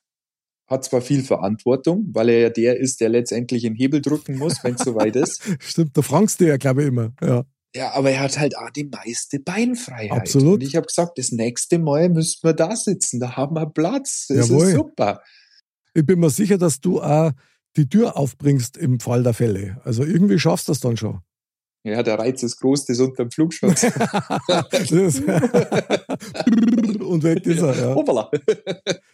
hat 0.66 0.84
zwar 0.84 1.02
viel 1.02 1.22
Verantwortung, 1.22 2.08
weil 2.12 2.30
er 2.30 2.40
ja 2.40 2.50
der 2.50 2.78
ist, 2.78 3.00
der 3.00 3.10
letztendlich 3.10 3.62
den 3.62 3.74
Hebel 3.74 4.00
drücken 4.00 4.38
muss, 4.38 4.64
wenn 4.64 4.74
es 4.74 4.82
soweit 4.82 5.16
ist. 5.16 5.42
Stimmt, 5.60 5.96
da 5.96 6.02
fragst 6.02 6.40
du 6.40 6.46
ja, 6.46 6.56
glaube 6.56 6.82
ich, 6.82 6.88
immer. 6.88 7.12
Ja. 7.22 7.44
Ja, 7.76 7.92
aber 7.92 8.12
er 8.12 8.20
hat 8.20 8.38
halt 8.38 8.56
auch 8.56 8.70
die 8.70 8.84
meiste 8.84 9.40
Beinfreiheit. 9.40 10.12
Absolut. 10.12 10.54
Und 10.54 10.62
ich 10.62 10.76
habe 10.76 10.86
gesagt, 10.86 11.18
das 11.18 11.32
nächste 11.32 11.78
Mal 11.80 12.08
müssen 12.08 12.38
wir 12.42 12.52
da 12.52 12.76
sitzen, 12.76 13.18
da 13.18 13.36
haben 13.36 13.56
wir 13.56 13.66
Platz. 13.66 14.26
Das 14.28 14.48
Jawohl. 14.48 14.66
ist 14.68 14.74
super. 14.74 15.22
Ich 15.92 16.06
bin 16.06 16.20
mir 16.20 16.30
sicher, 16.30 16.56
dass 16.56 16.80
du 16.80 17.02
auch 17.02 17.32
die 17.76 17.88
Tür 17.88 18.16
aufbringst 18.16 18.76
im 18.76 19.00
Fall 19.00 19.24
der 19.24 19.34
Fälle. 19.34 19.80
Also 19.84 20.04
irgendwie 20.04 20.38
schaffst 20.38 20.68
du 20.68 20.72
das 20.72 20.80
dann 20.80 20.96
schon. 20.96 21.20
Ja, 21.86 22.02
der 22.02 22.18
Reiz 22.18 22.42
ist 22.42 22.58
groß, 22.60 22.86
das 22.86 22.98
unter 22.98 23.24
dem 23.24 23.30
Flugschutz. 23.30 23.84
und 23.84 23.92
weg 27.22 27.44
ist 27.46 27.60
er, 27.60 27.76
ja. 27.76 27.94
Hoppala. 27.94 28.30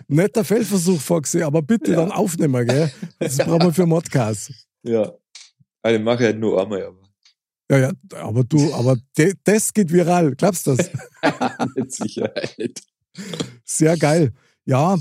Netter 0.06 0.44
Feldversuch, 0.44 1.00
Foxy, 1.00 1.42
aber 1.42 1.62
bitte 1.62 1.90
ja. 1.90 1.96
dann 1.96 2.12
aufnehmen, 2.12 2.64
gell? 2.64 2.92
Das 3.18 3.38
brauchen 3.38 3.62
wir 3.62 3.72
für 3.72 3.86
Modcast. 3.86 4.52
Ja. 4.84 5.12
Also 5.82 5.98
ich 5.98 6.04
mache 6.04 6.24
halt 6.24 6.38
nur 6.38 6.62
einmal, 6.62 6.84
aber. 6.84 7.00
Ja, 7.70 7.78
ja, 7.78 7.92
aber 8.16 8.44
du, 8.44 8.72
aber 8.72 8.96
de, 9.18 9.34
das 9.42 9.72
geht 9.72 9.92
viral, 9.92 10.36
glaubst 10.36 10.68
du 10.68 10.76
das? 10.76 10.90
Mit 11.74 11.92
Sicherheit. 11.92 12.80
Sehr 13.64 13.96
geil. 13.96 14.32
Ja, 14.64 14.96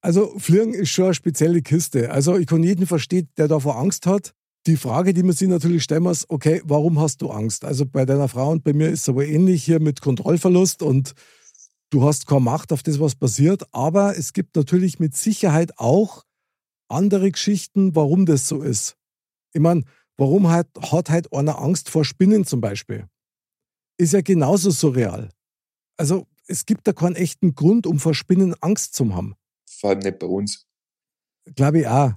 also 0.00 0.38
Fliegen 0.38 0.74
ist 0.74 0.90
schon 0.90 1.06
eine 1.06 1.14
spezielle 1.14 1.62
Kiste. 1.62 2.10
Also 2.12 2.36
ich 2.36 2.46
kann 2.46 2.62
jeden 2.62 2.86
verstehen, 2.86 3.28
der 3.36 3.48
davor 3.48 3.78
Angst 3.78 4.06
hat. 4.06 4.32
Die 4.66 4.76
Frage, 4.76 5.12
die 5.12 5.22
man 5.22 5.34
sich 5.34 5.48
natürlich 5.48 5.82
stellen 5.82 6.04
muss, 6.04 6.28
okay, 6.30 6.62
warum 6.64 6.98
hast 6.98 7.20
du 7.20 7.30
Angst? 7.30 7.64
Also 7.64 7.84
bei 7.84 8.06
deiner 8.06 8.28
Frau 8.28 8.50
und 8.50 8.64
bei 8.64 8.72
mir 8.72 8.88
ist 8.88 9.02
es 9.02 9.08
aber 9.08 9.26
ähnlich 9.26 9.62
hier 9.62 9.78
mit 9.78 10.00
Kontrollverlust 10.00 10.82
und 10.82 11.14
du 11.90 12.04
hast 12.04 12.26
keine 12.26 12.40
Macht 12.40 12.72
auf 12.72 12.82
das, 12.82 12.98
was 12.98 13.14
passiert. 13.14 13.64
Aber 13.72 14.16
es 14.16 14.32
gibt 14.32 14.56
natürlich 14.56 14.98
mit 14.98 15.14
Sicherheit 15.14 15.78
auch 15.78 16.24
andere 16.88 17.30
Geschichten, 17.30 17.94
warum 17.94 18.24
das 18.24 18.48
so 18.48 18.62
ist. 18.62 18.96
Ich 19.52 19.60
meine, 19.60 19.84
warum 20.16 20.48
hat, 20.48 20.68
hat 20.80 21.10
halt 21.10 21.32
einer 21.32 21.60
Angst 21.60 21.90
vor 21.90 22.04
Spinnen 22.04 22.46
zum 22.46 22.60
Beispiel? 22.60 23.06
Ist 23.98 24.14
ja 24.14 24.22
genauso 24.22 24.70
surreal. 24.70 25.28
Also 25.96 26.26
es 26.46 26.64
gibt 26.66 26.86
da 26.86 26.92
keinen 26.92 27.16
echten 27.16 27.54
Grund, 27.54 27.86
um 27.86 27.98
vor 27.98 28.14
Spinnen 28.14 28.54
Angst 28.60 28.94
zu 28.94 29.14
haben. 29.14 29.34
Vor 29.68 29.90
allem 29.90 30.00
nicht 30.00 30.18
bei 30.18 30.26
uns. 30.26 30.66
Glaube 31.54 31.80
ich 31.80 31.86
auch. 31.86 32.12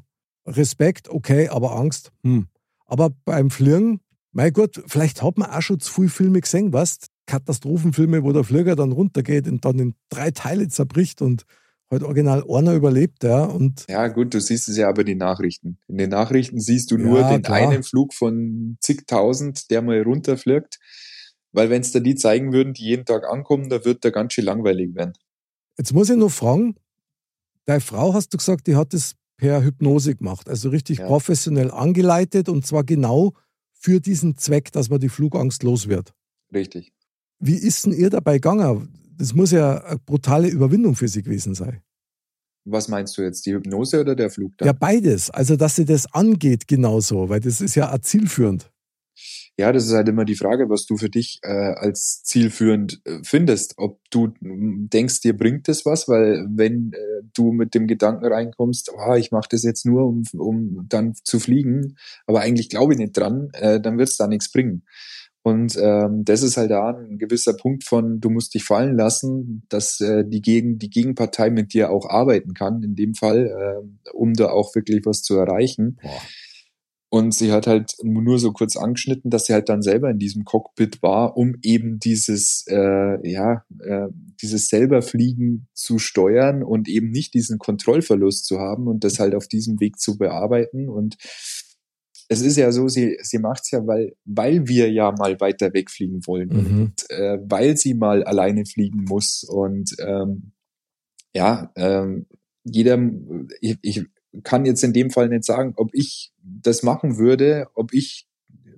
Respekt, 0.48 1.10
okay, 1.10 1.50
aber 1.50 1.76
Angst, 1.76 2.12
hm. 2.24 2.48
Aber 2.88 3.12
beim 3.26 3.50
Fliegen, 3.50 4.00
mein 4.32 4.54
Gott, 4.54 4.82
vielleicht 4.88 5.22
hat 5.22 5.38
man 5.38 5.52
auch 5.52 5.62
schon 5.62 5.80
zu 5.80 5.92
viele 5.92 6.10
Filme 6.10 6.42
gesehen, 6.42 6.74
was? 6.74 7.00
Katastrophenfilme, 7.28 8.24
wo 8.24 8.32
der 8.32 8.46
Flieger 8.46 8.78
dann 8.78 8.94
runtergeht 8.94 9.48
und 9.48 9.66
dann 9.66 9.78
in 9.80 9.96
drei 10.10 10.32
Teile 10.32 10.70
zerbricht 10.70 11.22
und 11.22 11.44
halt 11.92 12.04
original 12.04 12.44
einer 12.50 12.74
überlebt, 12.74 13.24
ja. 13.24 13.44
Und 13.44 13.86
ja, 13.90 14.08
gut, 14.08 14.34
du 14.34 14.40
siehst 14.40 14.70
es 14.70 14.78
ja 14.78 14.88
aber 14.88 15.02
in 15.02 15.08
den 15.08 15.18
Nachrichten. 15.18 15.78
In 15.88 15.98
den 15.98 16.10
Nachrichten 16.10 16.60
siehst 16.60 16.92
du 16.92 16.98
nur 16.98 17.20
ja, 17.20 17.30
den 17.30 17.42
klar. 17.42 17.58
einen 17.58 17.84
Flug 17.84 18.14
von 18.14 18.78
zigtausend, 18.80 19.70
der 19.70 19.82
mal 19.82 20.02
runterfliegt. 20.02 20.80
Weil 21.52 21.70
wenn 21.70 21.82
es 21.82 21.92
da 21.92 22.00
die 22.00 22.16
zeigen 22.16 22.54
würden, 22.54 22.74
die 22.74 22.84
jeden 22.84 23.06
Tag 23.06 23.24
ankommen, 23.26 23.70
da 23.70 23.84
wird 23.84 24.04
der 24.04 24.12
ganz 24.12 24.34
schön 24.34 24.46
langweilig 24.46 24.96
werden. 24.96 25.14
Jetzt 25.78 25.94
muss 25.94 26.10
ich 26.10 26.18
noch 26.18 26.32
fragen, 26.32 26.76
deine 27.66 27.82
Frau 27.82 28.14
hast 28.14 28.34
du 28.34 28.38
gesagt, 28.38 28.68
die 28.68 28.76
hat 28.76 28.94
das 28.94 29.16
per 29.38 29.64
Hypnose 29.64 30.16
gemacht, 30.16 30.50
also 30.50 30.70
richtig 30.70 31.00
Ja. 31.00 31.08
professionell 31.08 31.72
angeleitet 31.72 32.50
und 32.50 32.66
zwar 32.66 32.84
genau 32.84 33.34
für 33.74 34.00
diesen 34.02 34.36
Zweck, 34.38 34.72
dass 34.72 34.90
man 34.90 35.00
die 35.00 35.10
Flugangst 35.10 35.64
los 35.64 35.88
wird. 35.88 36.14
Richtig. 36.54 36.92
Wie 37.40 37.56
ist 37.56 37.86
denn 37.86 37.94
ihr 37.94 38.10
dabei 38.10 38.34
gegangen? 38.36 38.90
Das 39.18 39.34
muss 39.34 39.52
ja 39.52 39.84
eine 39.84 40.00
brutale 40.00 40.48
Überwindung 40.48 40.96
für 40.96 41.08
sie 41.08 41.22
gewesen 41.22 41.54
sein. 41.56 41.82
Was 42.66 42.88
meinst 42.88 43.18
du 43.18 43.22
jetzt, 43.22 43.46
die 43.46 43.54
Hypnose 43.54 44.02
oder 44.02 44.16
der 44.16 44.30
Flug? 44.30 44.52
Ja, 44.62 44.74
beides. 44.74 45.30
Also, 45.30 45.56
dass 45.56 45.76
sie 45.76 45.86
das 45.86 46.12
angeht 46.14 46.68
genauso, 46.68 47.30
weil 47.30 47.40
das 47.40 47.62
ist 47.62 47.76
ja 47.76 47.98
zielführend. 48.02 48.72
Ja, 49.60 49.72
das 49.72 49.88
ist 49.88 49.94
halt 49.94 50.08
immer 50.08 50.24
die 50.24 50.36
Frage, 50.36 50.70
was 50.70 50.86
du 50.86 50.98
für 50.98 51.10
dich 51.10 51.40
äh, 51.42 51.50
als 51.50 52.22
zielführend 52.24 53.02
äh, 53.06 53.20
findest. 53.24 53.74
Ob 53.78 54.00
du 54.12 54.28
mm, 54.40 54.90
denkst, 54.90 55.22
dir 55.22 55.36
bringt 55.36 55.68
das 55.68 55.84
was, 55.84 56.08
weil 56.08 56.46
wenn 56.48 56.94
äh, 56.94 57.24
du 57.34 57.52
mit 57.52 57.74
dem 57.74 57.88
Gedanken 57.88 58.26
reinkommst, 58.26 58.92
oh, 58.96 59.16
ich 59.16 59.32
mache 59.32 59.50
das 59.50 59.64
jetzt 59.64 59.84
nur, 59.84 60.06
um, 60.06 60.24
um 60.38 60.86
dann 60.88 61.16
zu 61.24 61.40
fliegen, 61.40 61.98
aber 62.28 62.42
eigentlich 62.42 62.70
glaube 62.70 62.94
ich 62.94 63.00
nicht 63.00 63.18
dran, 63.18 63.50
äh, 63.54 63.82
dann 63.82 63.98
wird 63.98 64.10
es 64.10 64.18
da 64.18 64.28
nichts 64.28 64.52
bringen. 64.52 64.84
Und 65.42 65.76
ähm, 65.82 66.24
das 66.24 66.44
ist 66.44 66.58
halt 66.58 66.70
da 66.72 66.90
ein 66.90 67.18
gewisser 67.18 67.54
Punkt 67.54 67.84
von, 67.86 68.20
du 68.20 68.30
musst 68.30 68.54
dich 68.54 68.64
fallen 68.64 68.96
lassen, 68.96 69.64
dass 69.70 70.02
äh, 70.02 70.24
die, 70.28 70.42
Gegen 70.42 70.78
die 70.78 70.90
Gegenpartei 70.90 71.50
mit 71.50 71.74
dir 71.74 71.90
auch 71.90 72.08
arbeiten 72.08 72.54
kann, 72.54 72.84
in 72.84 72.96
dem 72.96 73.16
Fall, 73.16 73.48
äh, 73.48 74.12
um 74.12 74.34
da 74.34 74.50
auch 74.50 74.76
wirklich 74.76 75.06
was 75.06 75.24
zu 75.24 75.36
erreichen. 75.36 75.98
Boah. 76.02 76.22
Und 77.10 77.34
sie 77.34 77.54
hat 77.54 77.68
halt 77.68 77.96
nur 78.04 78.38
so 78.38 78.52
kurz 78.52 78.76
angeschnitten, 78.76 79.32
dass 79.32 79.46
sie 79.46 79.54
halt 79.54 79.70
dann 79.70 79.82
selber 79.82 80.10
in 80.10 80.20
diesem 80.20 80.44
Cockpit 80.44 81.02
war, 81.02 81.38
um 81.38 81.56
eben 81.62 82.00
dieses, 82.00 82.66
äh, 82.68 83.30
ja, 83.30 83.64
äh, 83.80 84.08
dieses 84.42 84.68
selber 84.68 85.02
Fliegen 85.02 85.68
zu 85.74 86.00
steuern 86.00 86.64
und 86.64 86.90
eben 86.90 87.10
nicht 87.10 87.34
diesen 87.34 87.60
Kontrollverlust 87.60 88.46
zu 88.46 88.60
haben 88.60 88.88
und 88.88 89.06
das 89.06 89.20
halt 89.20 89.36
auf 89.36 89.48
diesem 89.48 89.80
Weg 89.80 90.00
zu 90.00 90.18
bearbeiten. 90.18 90.90
Und 90.90 91.16
es 92.28 92.42
ist 92.42 92.58
ja 92.58 92.74
so, 92.74 92.90
sie, 92.90 93.18
sie 93.22 93.40
macht's 93.40 93.72
ja, 93.72 93.88
weil, 93.88 94.14
weil 94.26 94.68
wir 94.68 94.92
ja 94.92 95.14
mal 95.14 95.40
weiter 95.40 95.74
wegfliegen 95.74 96.28
wollen 96.28 96.50
Mhm. 96.50 96.82
und 96.82 97.10
äh, 97.10 97.40
weil 97.42 97.78
sie 97.78 97.94
mal 97.94 98.26
alleine 98.26 98.66
fliegen 98.66 99.06
muss. 99.06 99.46
Und 99.46 99.96
ähm, 100.06 100.52
ja, 101.34 101.72
ähm, 101.78 102.26
jeder, 102.66 103.00
ich, 103.62 103.78
ich 103.82 104.04
kann 104.44 104.66
jetzt 104.66 104.84
in 104.84 104.92
dem 104.92 105.10
Fall 105.10 105.30
nicht 105.30 105.46
sagen, 105.46 105.74
ob 105.78 105.90
ich 105.94 106.34
das 106.68 106.84
machen 106.84 107.18
würde, 107.18 107.68
ob 107.74 107.94
ich 107.94 108.28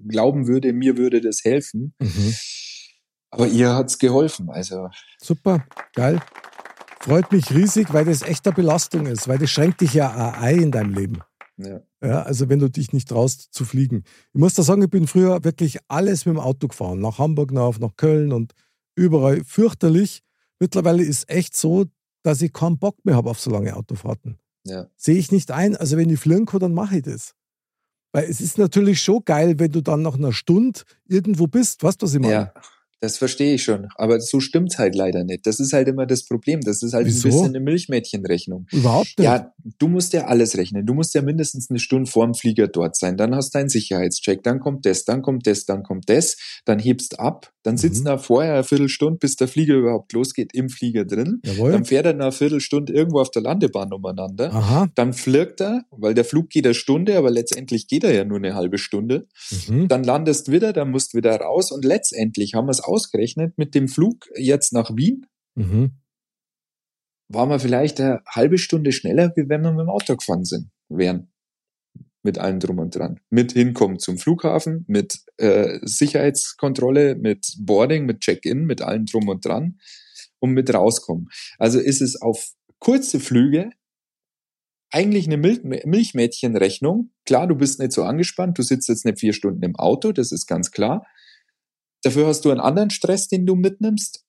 glauben 0.07 0.47
würde, 0.47 0.71
mir 0.71 0.97
würde 0.97 1.19
das 1.21 1.43
helfen. 1.43 1.93
Mhm. 1.99 2.33
Aber 3.31 3.47
ihr 3.47 3.73
hat's 3.75 3.99
geholfen. 3.99 4.49
Also 4.49 4.89
Super, 5.21 5.65
geil. 5.93 6.19
Freut 7.01 7.31
mich 7.31 7.51
riesig, 7.53 7.93
weil 7.93 8.05
das 8.05 8.21
echt 8.21 8.45
eine 8.45 8.55
Belastung 8.55 9.05
ist, 9.05 9.27
weil 9.27 9.37
das 9.37 9.49
schränkt 9.49 9.81
dich 9.81 9.93
ja 9.93 10.33
ein 10.33 10.59
in 10.63 10.71
deinem 10.71 10.93
Leben. 10.93 11.19
ja, 11.57 11.81
Ja, 12.03 12.23
also 12.23 12.49
wenn 12.49 12.59
du 12.59 12.69
dich 12.69 12.91
nicht 12.91 13.07
traust 13.09 13.53
zu 13.53 13.65
fliegen. 13.65 14.03
Ich 14.33 14.39
muss 14.39 14.53
da 14.53 14.63
sagen, 14.63 14.81
ich 14.83 14.89
bin 14.89 15.07
früher 15.07 15.43
wirklich 15.43 15.77
alles 15.87 16.25
mit 16.25 16.35
dem 16.35 16.39
Auto 16.39 16.67
gefahren. 16.67 16.99
Nach 16.99 17.17
Hamburg 17.19 17.51
nach, 17.51 17.79
nach 17.79 17.95
Köln 17.95 18.31
und 18.33 18.53
überall 18.95 19.43
fürchterlich. 19.45 20.21
Mittlerweile 20.59 21.03
ist 21.03 21.29
echt 21.29 21.55
so, 21.55 21.85
dass 22.23 22.41
ich 22.41 22.51
keinen 22.51 22.79
Bock 22.79 22.97
mehr 23.05 23.15
habe 23.15 23.29
auf 23.29 23.39
so 23.39 23.49
lange 23.49 23.75
Autofahrten. 23.75 24.37
ja, 24.65 24.87
Sehe 24.97 25.17
ich 25.17 25.31
nicht 25.31 25.51
ein. 25.51 25.77
Also 25.77 25.95
wenn 25.97 26.09
ich 26.09 26.19
fliegen 26.19 26.45
kann, 26.45 26.59
dann 26.59 26.73
mache 26.73 26.97
ich 26.97 27.03
das. 27.03 27.33
Weil 28.11 28.25
es 28.29 28.41
ist 28.41 28.57
natürlich 28.57 29.01
schon 29.01 29.23
geil, 29.23 29.59
wenn 29.59 29.71
du 29.71 29.81
dann 29.81 30.01
nach 30.01 30.15
einer 30.15 30.33
Stunde 30.33 30.81
irgendwo 31.07 31.47
bist. 31.47 31.83
Weißt 31.83 32.01
du, 32.01 32.05
was 32.05 32.13
ich 32.13 32.19
meine? 32.19 32.33
ja. 32.33 32.53
Das 33.01 33.17
verstehe 33.17 33.55
ich 33.55 33.63
schon. 33.63 33.87
Aber 33.95 34.19
so 34.19 34.41
stimmt's 34.41 34.77
halt 34.77 34.93
leider 34.93 35.23
nicht. 35.23 35.47
Das 35.47 35.61
ist 35.61 35.71
halt 35.71 35.87
immer 35.87 36.05
das 36.05 36.25
Problem. 36.25 36.59
Das 36.59 36.83
ist 36.83 36.93
halt 36.93 37.05
Wieso? 37.05 37.27
ein 37.27 37.31
bisschen 37.31 37.47
eine 37.47 37.59
Milchmädchenrechnung. 37.61 38.67
Überhaupt 38.71 39.17
nicht. 39.17 39.25
Ja, 39.25 39.53
du 39.77 39.87
musst 39.87 40.11
ja 40.11 40.25
alles 40.25 40.57
rechnen. 40.57 40.85
Du 40.85 40.93
musst 40.93 41.13
ja 41.13 41.21
mindestens 41.21 41.69
eine 41.69 41.79
Stunde 41.79 42.11
vorm 42.11 42.33
Flieger 42.33 42.67
dort 42.67 42.97
sein. 42.97 43.15
Dann 43.15 43.33
hast 43.33 43.55
du 43.55 43.59
einen 43.59 43.69
Sicherheitscheck. 43.69 44.43
Dann 44.43 44.59
kommt 44.59 44.85
das, 44.85 45.05
dann 45.05 45.21
kommt 45.21 45.47
das, 45.47 45.65
dann 45.65 45.83
kommt 45.83 46.09
das. 46.09 46.35
Dann 46.65 46.79
hebst 46.79 47.19
ab. 47.21 47.53
Dann 47.63 47.77
sitzt 47.77 48.01
Mhm. 48.01 48.05
da 48.05 48.17
vorher 48.17 48.53
eine 48.53 48.63
Viertelstunde, 48.63 49.17
bis 49.19 49.35
der 49.35 49.47
Flieger 49.49 49.75
überhaupt 49.75 50.13
losgeht, 50.13 50.53
im 50.53 50.69
Flieger 50.69 51.03
drin. 51.03 51.41
Jawohl. 51.45 51.71
Dann 51.73 51.83
fährt 51.85 52.05
er 52.05 52.13
eine 52.13 52.31
Viertelstunde 52.31 52.93
irgendwo 52.93 53.19
auf 53.19 53.31
der 53.31 53.41
Landebahn 53.41 53.91
umeinander. 53.91 54.53
Aha. 54.53 54.87
Dann 54.95 55.11
flirgt 55.13 55.59
er, 55.61 55.83
weil 55.91 56.13
der 56.13 56.23
Flug 56.23 56.49
geht 56.49 56.65
eine 56.65 56.73
Stunde, 56.73 57.17
aber 57.17 57.29
letztendlich 57.31 57.87
geht 57.87 58.03
er 58.05 58.13
ja 58.13 58.23
nur 58.23 58.37
eine 58.37 58.55
halbe 58.55 58.77
Stunde. 58.77 59.27
Mhm. 59.67 59.87
Dann 59.89 60.03
landest 60.03 60.51
wieder, 60.51 60.71
dann 60.71 60.89
musst 60.91 61.13
wieder 61.15 61.35
raus 61.35 61.71
und 61.71 61.83
letztendlich 61.83 62.53
haben 62.53 62.67
wir 62.67 62.71
es 62.71 62.81
ausgerechnet 62.81 63.57
mit 63.57 63.75
dem 63.75 63.87
Flug 63.89 64.27
jetzt 64.37 64.71
nach 64.73 64.95
Wien 64.95 65.25
Mhm. 65.55 65.91
waren 67.27 67.49
wir 67.49 67.59
vielleicht 67.59 67.99
eine 67.99 68.21
halbe 68.27 68.57
Stunde 68.57 68.91
schneller, 68.91 69.31
wie 69.35 69.49
wenn 69.49 69.61
wir 69.61 69.71
mit 69.71 69.81
dem 69.81 69.89
Auto 69.89 70.15
gefahren 70.15 70.45
sind, 70.45 70.69
wären. 70.87 71.31
Mit 72.23 72.37
allem 72.37 72.59
drum 72.59 72.79
und 72.79 72.95
dran. 72.95 73.19
Mit 73.29 73.53
hinkommen 73.53 73.99
zum 73.99 74.17
Flughafen, 74.17 74.83
mit 74.87 75.19
äh, 75.39 75.79
Sicherheitskontrolle, 75.81 77.15
mit 77.15 77.55
Boarding, 77.59 78.05
mit 78.05 78.21
Check-in, 78.21 78.65
mit 78.65 78.81
allem 78.81 79.05
drum 79.05 79.27
und 79.27 79.45
dran 79.45 79.79
und 80.39 80.51
mit 80.51 80.73
rauskommen. 80.73 81.29
Also 81.57 81.79
ist 81.79 82.01
es 82.01 82.21
auf 82.21 82.51
kurze 82.79 83.19
Flüge 83.19 83.71
eigentlich 84.91 85.27
eine 85.27 85.37
Mil 85.37 85.61
Milchmädchenrechnung. 85.85 87.11
Klar, 87.25 87.47
du 87.47 87.55
bist 87.55 87.79
nicht 87.79 87.91
so 87.91 88.03
angespannt, 88.03 88.57
du 88.57 88.63
sitzt 88.63 88.89
jetzt 88.89 89.05
nicht 89.05 89.19
vier 89.19 89.33
Stunden 89.33 89.63
im 89.63 89.75
Auto, 89.75 90.11
das 90.11 90.31
ist 90.31 90.47
ganz 90.47 90.71
klar. 90.71 91.05
Dafür 92.01 92.27
hast 92.27 92.45
du 92.45 92.51
einen 92.51 92.59
anderen 92.59 92.89
Stress, 92.89 93.27
den 93.27 93.45
du 93.45 93.55
mitnimmst. 93.55 94.25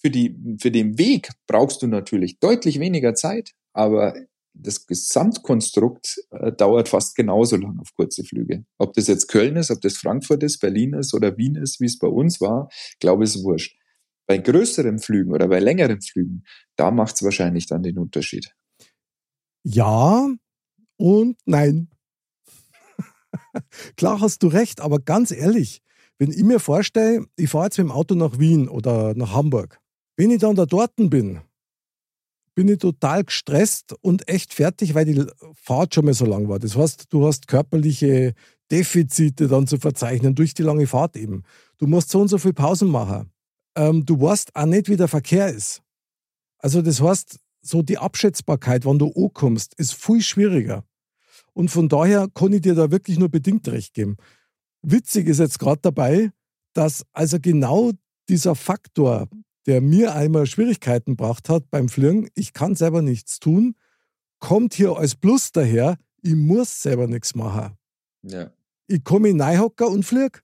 Für, 0.00 0.10
die, 0.10 0.34
für 0.60 0.70
den 0.70 0.96
Weg 0.96 1.30
brauchst 1.46 1.82
du 1.82 1.86
natürlich 1.86 2.38
deutlich 2.38 2.80
weniger 2.80 3.14
Zeit, 3.14 3.52
aber 3.74 4.14
das 4.62 4.86
Gesamtkonstrukt 4.86 6.16
äh, 6.30 6.52
dauert 6.52 6.88
fast 6.88 7.14
genauso 7.16 7.56
lang 7.56 7.78
auf 7.78 7.94
kurze 7.94 8.24
Flüge. 8.24 8.64
Ob 8.78 8.94
das 8.94 9.06
jetzt 9.06 9.28
Köln 9.28 9.56
ist, 9.56 9.70
ob 9.70 9.80
das 9.80 9.96
Frankfurt 9.96 10.42
ist, 10.42 10.58
Berlin 10.58 10.94
ist 10.94 11.14
oder 11.14 11.36
Wien 11.36 11.56
ist, 11.56 11.80
wie 11.80 11.86
es 11.86 11.98
bei 11.98 12.08
uns 12.08 12.40
war, 12.40 12.68
glaube 13.00 13.24
ich, 13.24 13.34
ist 13.34 13.44
wurscht. 13.44 13.76
Bei 14.26 14.38
größeren 14.38 14.98
Flügen 14.98 15.32
oder 15.32 15.48
bei 15.48 15.58
längeren 15.58 16.00
Flügen, 16.00 16.44
da 16.76 16.90
macht 16.90 17.16
es 17.16 17.22
wahrscheinlich 17.22 17.66
dann 17.66 17.82
den 17.82 17.98
Unterschied. 17.98 18.54
Ja 19.64 20.28
und 20.96 21.38
nein. 21.44 21.88
Klar 23.96 24.20
hast 24.20 24.42
du 24.42 24.48
recht, 24.48 24.80
aber 24.80 25.00
ganz 25.00 25.30
ehrlich, 25.30 25.82
wenn 26.18 26.30
ich 26.30 26.44
mir 26.44 26.60
vorstelle, 26.60 27.26
ich 27.36 27.50
fahre 27.50 27.66
jetzt 27.66 27.78
mit 27.78 27.88
dem 27.88 27.92
Auto 27.92 28.14
nach 28.14 28.38
Wien 28.38 28.68
oder 28.68 29.14
nach 29.14 29.32
Hamburg, 29.32 29.80
wenn 30.16 30.30
ich 30.30 30.40
dann 30.40 30.54
da 30.54 30.66
dort 30.66 30.96
bin, 30.96 31.40
bin 32.60 32.68
ich 32.68 32.78
total 32.78 33.24
gestresst 33.24 33.94
und 34.02 34.28
echt 34.28 34.52
fertig, 34.52 34.94
weil 34.94 35.06
die 35.06 35.24
Fahrt 35.54 35.94
schon 35.94 36.04
mal 36.04 36.12
so 36.12 36.26
lang 36.26 36.46
war. 36.50 36.58
Das 36.58 36.76
heißt, 36.76 37.06
du 37.08 37.26
hast 37.26 37.48
körperliche 37.48 38.34
Defizite 38.70 39.48
dann 39.48 39.66
zu 39.66 39.78
verzeichnen 39.78 40.34
durch 40.34 40.52
die 40.52 40.62
lange 40.62 40.86
Fahrt 40.86 41.16
eben. 41.16 41.44
Du 41.78 41.86
musst 41.86 42.10
so 42.10 42.20
und 42.20 42.28
so 42.28 42.36
viel 42.36 42.52
Pausen 42.52 42.90
machen. 42.90 43.32
Ähm, 43.76 44.04
du 44.04 44.20
weißt 44.20 44.54
auch 44.56 44.66
nicht, 44.66 44.90
wie 44.90 44.98
der 44.98 45.08
Verkehr 45.08 45.48
ist. 45.48 45.80
Also 46.58 46.82
das 46.82 47.00
heißt, 47.00 47.38
so 47.62 47.80
die 47.80 47.96
Abschätzbarkeit, 47.96 48.84
wann 48.84 48.98
du 48.98 49.10
ankommst, 49.10 49.72
ist 49.78 49.94
viel 49.94 50.20
schwieriger. 50.20 50.84
Und 51.54 51.70
von 51.70 51.88
daher 51.88 52.28
kann 52.34 52.52
ich 52.52 52.60
dir 52.60 52.74
da 52.74 52.90
wirklich 52.90 53.18
nur 53.18 53.30
bedingt 53.30 53.66
recht 53.68 53.94
geben. 53.94 54.18
Witzig 54.82 55.28
ist 55.28 55.38
jetzt 55.38 55.58
gerade 55.58 55.80
dabei, 55.80 56.30
dass 56.74 57.06
also 57.14 57.38
genau 57.40 57.92
dieser 58.28 58.54
Faktor, 58.54 59.30
der 59.70 59.80
mir 59.80 60.16
einmal 60.16 60.46
Schwierigkeiten 60.46 61.12
gebracht 61.12 61.48
hat 61.48 61.70
beim 61.70 61.88
Fliegen, 61.88 62.28
ich 62.34 62.52
kann 62.52 62.74
selber 62.74 63.02
nichts 63.02 63.38
tun, 63.38 63.76
kommt 64.40 64.74
hier 64.74 64.96
als 64.96 65.14
Plus 65.14 65.52
daher, 65.52 65.96
ich 66.22 66.34
muss 66.34 66.82
selber 66.82 67.06
nichts 67.06 67.36
machen. 67.36 67.76
Ja. 68.22 68.50
Ich 68.88 69.04
komme 69.04 69.28
in 69.28 69.36
Neuhocker 69.36 69.86
und 69.86 70.04
flieg. 70.04 70.42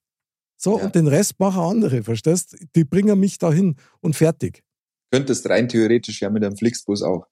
So, 0.57 0.79
Ja. 0.79 0.85
und 0.85 0.95
den 0.95 1.09
Rest 1.09 1.41
machen 1.41 1.59
andere, 1.61 2.05
verstehst? 2.05 2.57
Die 2.77 2.85
bringen 2.85 3.19
mich 3.19 3.39
dahin 3.39 3.75
und 4.01 4.15
fertig. 4.15 4.63
Könntest 5.11 5.49
rein 5.49 5.69
theoretisch 5.69 6.21
ja 6.23 6.31
mit 6.31 6.45
einem 6.45 6.57
Flixbus 6.57 7.03
auch. 7.03 7.27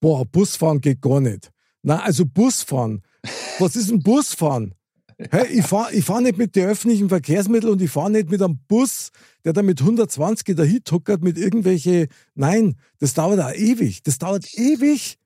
Boah, 0.00 0.26
Busfahren 0.26 0.82
geht 0.82 1.00
gar 1.00 1.22
nicht. 1.22 1.50
Na, 1.82 2.02
also 2.02 2.26
Busfahren. 2.26 3.02
Was 3.58 3.74
ist 3.74 3.90
ein 3.90 4.00
Busfahren? 4.00 4.74
Hey, 5.18 5.46
ich 5.46 5.64
fahre 5.64 5.94
ich 5.94 6.04
fahr 6.04 6.20
nicht 6.20 6.36
mit 6.36 6.56
den 6.56 6.68
öffentlichen 6.68 7.08
Verkehrsmitteln 7.08 7.72
und 7.72 7.80
ich 7.80 7.90
fahre 7.90 8.10
nicht 8.10 8.28
mit 8.28 8.42
einem 8.42 8.58
Bus, 8.68 9.10
der 9.44 9.54
da 9.54 9.62
mit 9.62 9.80
120 9.80 10.54
dahin 10.54 10.84
tuckert 10.84 11.22
mit 11.22 11.38
irgendwelche. 11.38 12.08
Nein, 12.34 12.76
das 12.98 13.14
dauert 13.14 13.40
auch 13.40 13.54
ewig. 13.54 14.02
Das 14.02 14.18
dauert 14.18 14.52
ewig. 14.54 15.18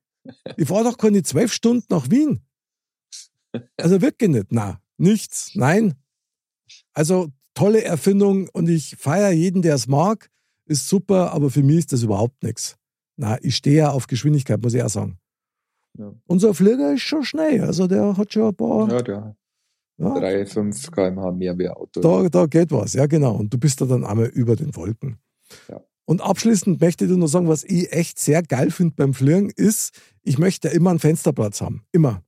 Ich 0.56 0.68
fahre 0.68 0.84
doch 0.84 0.96
keine 0.96 1.22
zwölf 1.24 1.52
Stunden 1.52 1.86
nach 1.88 2.08
Wien. 2.08 2.40
Also 3.76 4.00
wirklich 4.00 4.30
nicht. 4.30 4.46
Na, 4.50 4.80
nichts. 4.96 5.52
Nein. 5.54 5.94
Also 6.92 7.32
tolle 7.54 7.82
Erfindung 7.82 8.48
und 8.52 8.68
ich 8.68 8.94
feiere 8.96 9.32
jeden, 9.32 9.60
der 9.60 9.74
es 9.74 9.88
mag. 9.88 10.30
Ist 10.66 10.88
super, 10.88 11.32
aber 11.32 11.50
für 11.50 11.64
mich 11.64 11.78
ist 11.78 11.92
das 11.92 12.04
überhaupt 12.04 12.44
nichts. 12.44 12.76
Na, 13.16 13.38
ich 13.42 13.56
stehe 13.56 13.78
ja 13.78 13.90
auf 13.90 14.06
Geschwindigkeit, 14.06 14.62
muss 14.62 14.74
ich 14.74 14.82
auch 14.84 14.88
sagen. 14.88 15.18
Ja. 15.98 16.14
Unser 16.26 16.54
Flieger 16.54 16.94
ist 16.94 17.02
schon 17.02 17.24
schnell. 17.24 17.64
Also 17.64 17.88
der 17.88 18.16
hat 18.16 18.32
schon 18.32 18.44
ein 18.44 18.54
paar. 18.54 18.88
Ja, 18.88 19.02
der 19.02 19.36
Ja, 20.00 20.18
3, 20.18 20.46
5 20.46 20.90
kmh 20.90 21.32
mehr 21.32 21.58
wie 21.58 21.68
Auto. 21.68 22.00
da, 22.00 22.28
da 22.28 22.46
geht 22.46 22.72
was, 22.72 22.94
ja 22.94 23.06
genau. 23.06 23.36
Und 23.36 23.52
du 23.52 23.58
bist 23.58 23.80
da 23.80 23.84
dann 23.84 24.04
einmal 24.04 24.26
über 24.26 24.56
den 24.56 24.74
Wolken. 24.74 25.18
Ja. 25.68 25.80
Und 26.06 26.22
abschließend 26.22 26.80
möchte 26.80 27.04
ich 27.04 27.10
nur 27.10 27.28
sagen, 27.28 27.48
was 27.48 27.64
ich 27.64 27.92
echt 27.92 28.18
sehr 28.18 28.42
geil 28.42 28.70
finde 28.70 28.94
beim 28.96 29.14
Fliegen, 29.14 29.50
ist, 29.50 29.92
ich 30.22 30.38
möchte 30.38 30.68
immer 30.68 30.90
einen 30.90 30.98
Fensterplatz 30.98 31.60
haben. 31.60 31.84
Immer. 31.92 32.24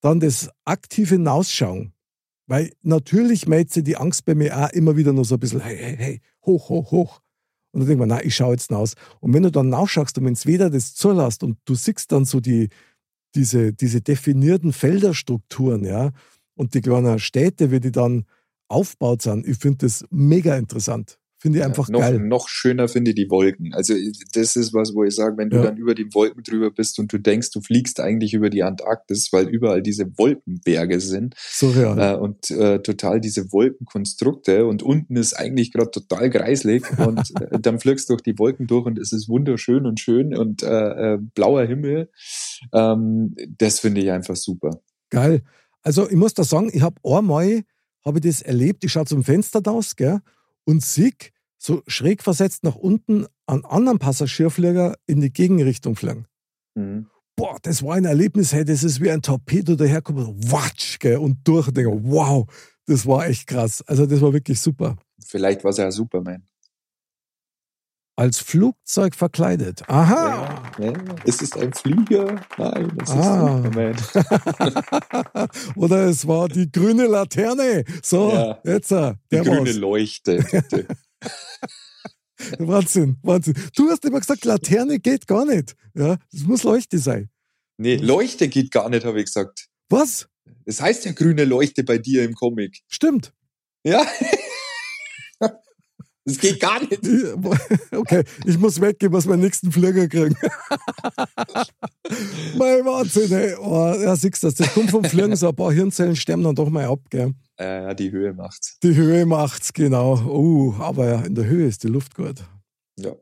Dann 0.00 0.20
das 0.20 0.50
aktive 0.64 1.14
Hinausschauen. 1.14 1.92
Weil 2.46 2.72
natürlich 2.82 3.46
meldet 3.46 3.86
die 3.86 3.96
Angst 3.96 4.24
bei 4.24 4.34
mir 4.34 4.54
auch 4.58 4.70
immer 4.70 4.96
wieder 4.96 5.12
nur 5.12 5.24
so 5.24 5.36
ein 5.36 5.40
bisschen, 5.40 5.60
hey, 5.60 5.78
hey, 5.78 5.96
hey, 5.96 6.20
hoch, 6.44 6.68
hoch, 6.68 6.90
hoch. 6.90 7.20
Und 7.72 7.80
dann 7.80 7.88
denkt 7.88 8.00
man, 8.00 8.08
nein, 8.08 8.22
ich 8.24 8.34
schaue 8.34 8.52
jetzt 8.52 8.70
raus. 8.70 8.94
Und 9.20 9.32
wenn 9.32 9.44
du 9.44 9.50
dann 9.50 9.68
nachschaust 9.68 10.18
und 10.18 10.26
wenn 10.26 10.34
es 10.34 10.44
weder 10.44 10.70
das 10.70 10.94
zulässt 10.94 11.42
und 11.42 11.58
du 11.64 11.74
siehst 11.74 12.12
dann 12.12 12.24
so 12.24 12.40
die, 12.40 12.68
diese, 13.34 13.72
diese 13.72 14.00
definierten 14.00 14.72
Felderstrukturen, 14.72 15.84
ja, 15.84 16.10
und 16.54 16.74
die 16.74 16.80
kleinen 16.80 17.18
Städte, 17.18 17.70
wie 17.70 17.80
die 17.80 17.92
dann 17.92 18.24
aufgebaut 18.68 19.22
sind, 19.22 19.46
ich 19.46 19.58
finde 19.58 19.78
das 19.86 20.04
mega 20.10 20.56
interessant. 20.56 21.18
Finde 21.38 21.58
ich 21.58 21.64
einfach 21.66 21.88
ja, 21.88 21.92
noch, 21.92 22.00
geil. 22.00 22.18
Noch 22.20 22.48
schöner 22.48 22.88
finde 22.88 23.10
ich 23.10 23.16
die 23.16 23.28
Wolken. 23.28 23.74
Also 23.74 23.92
das 24.32 24.56
ist 24.56 24.72
was, 24.72 24.94
wo 24.94 25.04
ich 25.04 25.14
sage, 25.14 25.36
wenn 25.36 25.50
du 25.50 25.56
Ja. 25.58 25.64
dann 25.64 25.76
über 25.76 25.94
die 25.94 26.06
Wolken 26.14 26.42
drüber 26.42 26.70
bist 26.70 26.98
und 26.98 27.12
du 27.12 27.18
denkst, 27.18 27.50
du 27.50 27.60
fliegst 27.60 28.00
eigentlich 28.00 28.32
über 28.32 28.48
die 28.48 28.62
Antarktis, 28.62 29.28
weil 29.30 29.48
überall 29.50 29.82
diese 29.82 30.06
Wolkenberge 30.16 31.00
sind 31.00 31.34
Surreal. 31.36 31.98
äh, 31.98 32.16
und 32.18 32.50
äh, 32.50 32.78
total 32.80 33.20
diese 33.20 33.52
Wolkenkonstrukte 33.52 34.64
und 34.64 34.82
unten 34.82 35.16
ist 35.16 35.34
eigentlich 35.34 35.70
gerade 35.70 35.90
total 35.90 36.30
greislig 36.30 36.84
und 36.98 37.30
äh, 37.38 37.60
dann 37.60 37.78
fliegst 37.78 38.08
du 38.08 38.14
durch 38.14 38.22
die 38.22 38.38
Wolken 38.38 38.66
durch 38.66 38.86
und 38.86 38.98
es 38.98 39.12
ist 39.12 39.28
wunderschön 39.28 39.84
und 39.84 40.00
schön 40.00 40.34
und 40.34 40.62
äh, 40.62 40.68
äh, 41.14 41.18
blauer 41.34 41.64
Himmel. 41.66 42.08
Ähm, 42.72 43.34
das 43.58 43.80
finde 43.80 44.00
ich 44.00 44.10
einfach 44.10 44.36
super. 44.36 44.80
Geil. 45.10 45.42
Also 45.84 46.08
ich 46.08 46.16
muss 46.16 46.34
da 46.34 46.42
sagen, 46.42 46.70
ich 46.72 46.82
habe 46.82 46.96
einmal 47.04 47.62
hab 48.04 48.16
ich 48.16 48.22
das 48.22 48.42
erlebt, 48.42 48.84
ich 48.84 48.92
schaue 48.92 49.04
zum 49.04 49.22
Fenster 49.22 49.62
raus 49.62 49.96
gell, 49.96 50.20
und 50.64 50.82
sehe 50.82 51.12
so 51.58 51.82
schräg 51.86 52.22
versetzt 52.22 52.64
nach 52.64 52.74
unten 52.74 53.26
einen 53.46 53.64
anderen 53.64 53.98
Passagierflieger 53.98 54.96
in 55.06 55.20
die 55.20 55.32
Gegenrichtung 55.32 55.96
fliegen. 55.96 56.26
Mhm. 56.74 57.06
Boah, 57.36 57.58
das 57.62 57.82
war 57.82 57.96
ein 57.96 58.04
Erlebnis, 58.04 58.52
hey, 58.52 58.64
das 58.64 58.84
ist 58.84 59.00
wie 59.00 59.10
ein 59.10 59.22
Torpedo 59.22 59.74
daherkommt, 59.74 60.50
watsch, 60.50 60.98
gell, 60.98 61.18
und 61.18 61.38
durch. 61.44 61.68
Ich 61.68 61.74
denke, 61.74 61.98
wow, 62.04 62.46
das 62.86 63.06
war 63.06 63.26
echt 63.26 63.46
krass. 63.46 63.82
Also 63.86 64.06
das 64.06 64.20
war 64.20 64.32
wirklich 64.32 64.60
super. 64.60 64.96
Vielleicht 65.24 65.64
war 65.64 65.70
es 65.70 65.78
ja 65.78 65.90
Superman. 65.90 66.46
Als 68.16 68.38
Flugzeug 68.38 69.16
verkleidet. 69.16 69.82
Aha. 69.88 70.72
Ja, 70.78 70.84
ja. 70.92 70.92
Ist 71.24 71.42
es 71.42 71.52
ein 71.54 71.72
Flieger? 71.72 72.40
Nein, 72.58 72.92
es 73.02 73.08
ist 73.10 73.16
Ah. 73.16 73.56
Superman. 73.56 73.96
Oder 75.76 76.04
es 76.06 76.24
war 76.28 76.48
die 76.48 76.70
grüne 76.70 77.06
Laterne. 77.06 77.84
So, 78.02 78.30
Ja. 78.32 78.60
jetzt, 78.64 78.92
äh, 78.92 79.14
Die 79.32 79.36
der 79.36 79.42
grüne. 79.42 79.72
Leuchte. 79.72 80.44
bitte. 80.48 80.86
Wahnsinn, 82.58 83.16
Wahnsinn. 83.22 83.54
Du 83.74 83.90
hast 83.90 84.04
immer 84.04 84.20
gesagt, 84.20 84.44
Laterne 84.44 85.00
geht 85.00 85.26
gar 85.26 85.44
nicht. 85.44 85.74
Ja, 85.94 86.16
es 86.32 86.42
muss 86.44 86.62
Leuchte 86.62 86.98
sein. 86.98 87.30
nee, 87.78 87.96
Leuchte 87.96 88.48
geht 88.48 88.70
gar 88.70 88.88
nicht, 88.90 89.04
habe 89.04 89.18
ich 89.18 89.26
gesagt. 89.26 89.66
Was? 89.88 90.28
Das 90.66 90.80
heißt 90.80 91.04
ja 91.04 91.12
grüne 91.12 91.44
Leuchte 91.44 91.82
bei 91.84 91.98
dir 91.98 92.22
im 92.24 92.34
Comic. 92.34 92.80
Stimmt. 92.88 93.32
Ja. 93.84 94.04
Das 96.24 96.38
geht 96.38 96.60
gar 96.60 96.80
nicht. 96.80 97.00
Okay, 97.92 98.24
ich 98.44 98.58
muss 98.58 98.80
weggehen, 98.80 99.12
muss 99.12 99.26
meinen 99.26 99.42
nächsten 99.42 99.70
Flieger 99.70 100.08
kriegen. 100.08 100.36
mein 102.56 102.84
Wahnsinn, 102.84 103.32
ey. 103.32 103.54
Oh, 103.56 103.94
ja, 103.94 104.16
siehst 104.16 104.42
du 104.42 104.48
das. 104.48 104.54
Das 104.56 104.74
kommt 104.74 104.90
vom 104.90 105.04
Fliegen, 105.04 105.36
so 105.36 105.48
ein 105.48 105.56
paar 105.56 105.72
Hirnzellen 105.72 106.16
sterben 106.16 106.42
dann 106.42 106.54
doch 106.54 106.68
mal 106.68 106.86
ab, 106.86 107.00
gell. 107.10 107.32
Äh, 107.58 107.82
ja, 107.84 107.94
die 107.94 108.10
Höhe 108.10 108.32
macht's. 108.32 108.78
Die 108.82 108.94
Höhe 108.94 109.26
macht's, 109.26 109.72
genau. 109.72 110.18
Uh, 110.26 110.74
aber 110.80 111.08
ja, 111.08 111.20
in 111.20 111.34
der 111.34 111.46
Höhe 111.46 111.66
ist 111.66 111.84
die 111.84 111.88
Luft 111.88 112.14
gut. 112.14 112.44
Ja. 112.98 113.12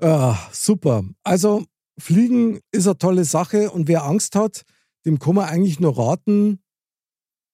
Ah, 0.00 0.36
super. 0.52 1.04
Also, 1.22 1.64
Fliegen 1.98 2.60
ist 2.72 2.86
eine 2.86 2.98
tolle 2.98 3.24
Sache 3.24 3.70
und 3.70 3.86
wer 3.88 4.04
Angst 4.04 4.34
hat, 4.34 4.62
dem 5.06 5.18
kann 5.18 5.36
man 5.36 5.48
eigentlich 5.48 5.78
nur 5.78 5.96
raten, 5.96 6.60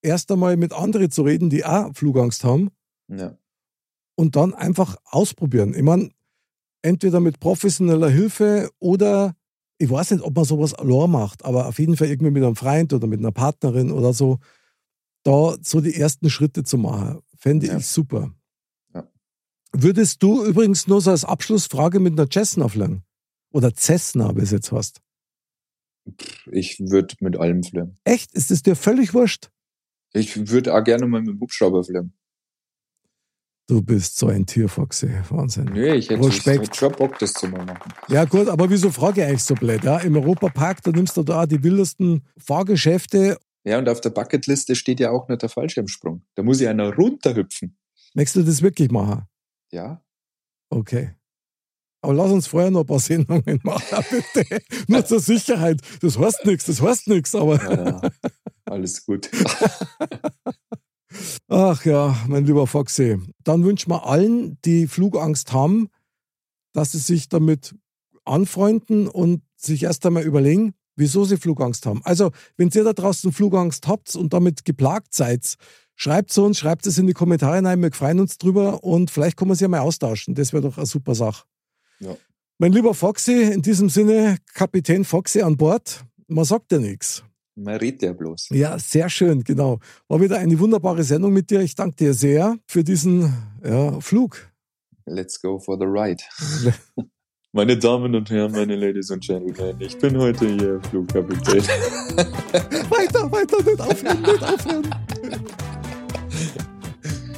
erst 0.01 0.31
einmal 0.33 0.57
mit 0.57 0.72
anderen 0.72 1.11
zu 1.11 1.22
reden, 1.22 1.51
die 1.51 1.64
auch 1.64 1.92
Flugangst 1.94 2.44
haben 2.44 2.70
ja. 3.09 3.37
Und 4.18 4.35
dann 4.35 4.52
einfach 4.52 4.96
ausprobieren. 5.04 5.74
Ich 5.74 5.83
meine, 5.83 6.11
entweder 6.83 7.20
mit 7.20 7.38
professioneller 7.38 8.09
Hilfe 8.11 8.68
oder 8.81 9.37
ich 9.78 9.88
weiß 9.88 10.11
nicht, 10.11 10.24
ob 10.24 10.35
man 10.35 10.44
sowas 10.44 10.74
allein 10.74 11.09
macht, 11.11 11.44
aber 11.44 11.68
auf 11.68 11.78
jeden 11.78 11.96
Fall 11.96 12.09
irgendwie 12.09 12.33
mit 12.33 12.42
einem 12.42 12.57
Freund 12.57 12.92
oder 12.92 13.07
mit 13.07 13.20
einer 13.20 13.31
Partnerin 13.31 13.92
oder 13.92 14.12
so, 14.12 14.40
da 15.22 15.54
so 15.62 15.81
die 15.81 15.94
ersten 15.94 16.31
Schritte 16.31 16.64
zu 16.64 16.78
machen, 16.78 17.20
fände 17.37 17.68
Ja. 17.68 17.76
ich 17.76 17.87
super. 17.87 18.35
Ja. 18.92 19.09
Würdest 19.72 20.20
du 20.24 20.44
übrigens 20.44 20.88
nur 20.88 21.00
so 21.00 21.12
als 21.12 21.24
Abschlussfrage 21.24 22.00
mit 22.00 22.14
einer 22.18 22.28
Cessna 22.28 22.66
fliegen? 22.66 23.04
Oder 23.52 23.72
Cessna, 23.72 24.35
wie 24.37 24.40
es 24.40 24.50
jetzt 24.50 24.72
heißt. 24.72 25.00
Ich 26.50 26.81
würde 26.81 27.14
mit 27.20 27.37
allem 27.37 27.62
fliegen. 27.62 27.96
Echt? 28.02 28.35
Ist 28.35 28.50
es 28.50 28.62
dir 28.64 28.74
völlig 28.74 29.14
wurscht? 29.14 29.50
Ich 30.12 30.48
würde 30.50 30.74
auch 30.74 30.83
gerne 30.83 31.07
mal 31.07 31.20
mit 31.20 31.35
dem 31.35 31.40
Hubschrauber 31.40 31.85
fliegen. 31.85 32.14
Du 33.70 33.83
bist 33.83 34.16
so 34.16 34.28
ein 34.28 34.46
Tier, 34.46 34.66
Foxy. 34.66 35.11
Wahnsinn. 35.28 35.66
Nö, 35.66 35.94
ich 35.94 36.09
hätte 36.09 36.26
Respekt. 36.26 36.74
schon 36.74 36.90
Bock, 36.92 37.18
das 37.18 37.35
zu 37.35 37.48
machen. 37.48 37.78
Ja, 38.09 38.24
gut, 38.24 38.48
aber 38.48 38.70
wieso 38.70 38.90
frage 38.90 39.20
ich 39.20 39.26
eigentlich 39.28 39.44
so 39.44 39.54
blöd? 39.54 39.85
Ja? 39.85 39.98
Im 39.98 40.16
Europapark, 40.16 40.83
da 40.83 40.90
nimmst 40.90 41.18
du 41.18 41.22
da 41.22 41.42
auch 41.42 41.46
die 41.46 41.62
wildesten 41.62 42.26
Fahrgeschäfte. 42.38 43.37
Ja, 43.64 43.76
und 43.76 43.87
auf 43.90 44.00
der 44.00 44.09
Bucketliste 44.09 44.74
steht 44.74 45.00
ja 45.00 45.11
auch 45.11 45.28
noch 45.28 45.37
der 45.37 45.50
Fallschirmsprung. 45.50 46.22
Da 46.35 46.42
muss 46.42 46.62
ich 46.62 46.68
einer 46.68 46.94
runterhüpfen. 46.94 47.76
Möchtest 48.14 48.37
du 48.37 48.42
das 48.42 48.62
wirklich 48.62 48.90
machen? 48.90 49.26
Ja. 49.70 50.02
Okay. 50.70 51.14
Aber 52.00 52.14
lass 52.14 52.31
uns 52.31 52.46
vorher 52.46 52.70
noch 52.70 52.81
ein 52.81 52.87
paar 52.87 53.00
Sendungen 53.00 53.61
machen, 53.64 54.24
bitte. 54.33 54.62
Nur 54.87 55.04
zur 55.04 55.20
Sicherheit. 55.20 55.83
Das 56.00 56.18
heißt 56.18 56.46
nichts, 56.46 56.64
das 56.64 56.81
heißt 56.81 57.09
nichts, 57.09 57.35
aber 57.35 57.62
ja, 57.62 57.85
ja. 57.85 58.00
Alles 58.64 59.04
gut. 59.04 59.28
ach 61.49 61.85
ja, 61.85 62.16
mein 62.27 62.44
lieber 62.44 62.66
Foxy. 62.66 63.18
Dann 63.44 63.64
wünschen 63.64 63.90
wir 63.90 64.07
allen, 64.07 64.59
die 64.64 64.87
Flugangst 64.87 65.53
haben, 65.53 65.88
dass 66.73 66.92
sie 66.92 66.99
sich 66.99 67.29
damit 67.29 67.75
anfreunden 68.25 69.09
und 69.09 69.42
sich 69.57 69.83
erst 69.83 70.05
einmal 70.07 70.25
überlegen, 70.25 70.75
wieso 70.97 71.25
sie 71.25 71.37
Flugangst 71.37 71.87
haben. 71.87 72.01
Also, 72.05 72.31
wenn 72.57 72.68
ihr 72.68 72.85
da 72.85 72.92
draußen 72.92 73.33
Flugangst 73.33 73.87
habt 73.87 74.14
und 74.14 74.33
damit 74.33 74.64
geplagt 74.64 75.14
seid, 75.14 75.55
schreibt 75.94 76.31
es 76.31 76.38
uns, 76.38 76.59
schreibt 76.59 76.87
es 76.87 76.99
in 76.99 77.07
die 77.07 77.14
Kommentare 77.14 77.62
rein, 77.64 77.83
wir 77.83 77.92
freuen 77.92 78.21
uns 78.21 78.38
drüber 78.38 78.85
und 78.85 79.11
vielleicht 79.11 79.37
können 79.37 79.51
wir 79.51 79.57
sie 79.57 79.64
ja 79.64 79.68
mal 79.68 79.81
austauschen. 79.81 80.35
Das 80.35 80.53
wäre 80.53 80.62
doch 80.62 80.77
eine 80.77 80.87
super 80.87 81.14
Sache. 81.14 81.44
Ja. 82.01 82.16
Mein 82.59 82.73
lieber 82.73 82.94
Foxy, 82.94 83.42
in 83.42 83.62
diesem 83.62 83.88
Sinne, 83.88 84.37
Kapitän 84.55 85.05
Foxy 85.05 85.42
an 85.42 85.57
Bord. 85.57 86.05
Man 86.27 86.44
sagt 86.44 86.73
ja 86.73 86.79
nichts. 86.79 87.23
Man 87.59 87.77
redet 87.77 88.03
ja 88.03 88.12
bloß. 88.12 88.51
Ja, 88.51 88.79
sehr 88.79 89.09
schön, 89.11 89.42
genau. 89.42 89.81
War 90.07 90.21
wieder 90.21 90.38
eine 90.38 90.57
wunderbare 90.59 91.03
Sendung 91.03 91.33
mit 91.33 91.51
dir. 91.51 91.61
Ich 91.61 91.75
danke 91.75 91.97
dir 91.97 92.14
sehr 92.14 92.57
für 92.66 92.85
diesen 92.85 93.35
ja, 93.64 94.01
Flug. 94.01 94.49
Let's 95.07 95.40
go 95.40 95.59
for 95.59 95.77
the 95.77 95.85
ride. 95.85 96.23
Meine 97.53 97.77
Damen 97.79 98.14
und 98.14 98.31
Herren, 98.31 98.53
meine 98.53 98.77
Ladies 98.77 99.11
und 99.11 99.27
Gentlemen, 99.27 99.81
ich 99.81 99.97
bin 99.97 100.18
heute 100.18 100.44
Ihr 100.44 100.83
Flugkapitän. 100.90 101.62
weiter, 102.90 103.33
weiter, 103.33 103.62
nicht 103.64 103.81
aufhören, 103.81 104.21
nicht 104.21 104.42
aufhören. 104.42 104.90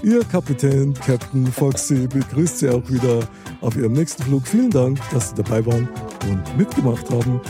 Ihr 0.02 0.24
Kapitän, 0.24 0.94
Captain 0.94 1.46
Foxy, 1.46 2.08
begrüßt 2.08 2.58
Sie 2.58 2.68
auch 2.68 2.90
wieder 2.90 3.20
auf 3.60 3.76
Ihrem 3.76 3.92
nächsten 3.92 4.24
Flug. 4.24 4.48
Vielen 4.48 4.70
Dank, 4.70 4.98
dass 5.12 5.28
Sie 5.30 5.36
dabei 5.36 5.64
waren 5.64 5.88
und 6.28 6.58
mitgemacht 6.58 7.08
haben. 7.08 7.40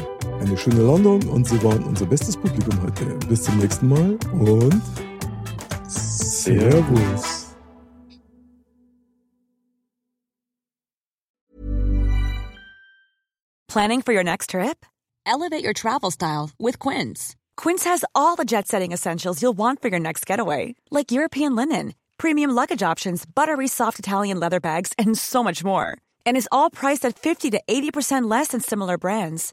Eine 0.41 0.57
schöne 0.57 0.83
Landung 0.83 1.23
und 1.29 1.47
Sie 1.47 1.63
waren 1.63 1.85
unser 1.85 2.07
bestes 2.07 2.35
Publikum 2.35 2.83
heute. 2.83 3.05
Bis 3.29 3.43
zum 3.43 3.59
nächsten 3.59 3.89
Mal 3.89 4.19
und 4.33 4.83
Servus. 5.87 7.55
Planning 13.69 14.01
for 14.03 14.13
your 14.13 14.25
next 14.25 14.51
trip? 14.51 14.87
Elevate 15.27 15.63
your 15.63 15.75
travel 15.75 16.11
style 16.11 16.51
with 16.59 16.79
Quince. 16.79 17.37
Quince 17.57 17.85
has 17.85 18.05
all 18.15 18.35
the 18.35 18.45
jet 18.47 18.67
setting 18.67 18.93
essentials 18.93 19.43
you'll 19.43 19.57
want 19.57 19.83
for 19.83 19.89
your 19.89 20.01
next 20.01 20.25
getaway, 20.27 20.75
like 20.91 21.13
European 21.13 21.55
linen, 21.55 21.95
premium 22.17 22.51
luggage 22.51 22.83
options, 22.83 23.25
buttery 23.27 23.69
soft 23.69 23.99
Italian 23.99 24.41
leather 24.41 24.59
bags, 24.59 24.93
and 24.99 25.17
so 25.19 25.45
much 25.45 25.63
more. 25.63 25.99
And 26.25 26.37
is 26.39 26.49
all 26.51 26.71
priced 26.71 27.05
at 27.05 27.19
50 27.19 27.51
to 27.51 27.61
80% 27.69 28.29
less 28.29 28.49
than 28.49 28.61
similar 28.63 28.97
brands. 28.97 29.53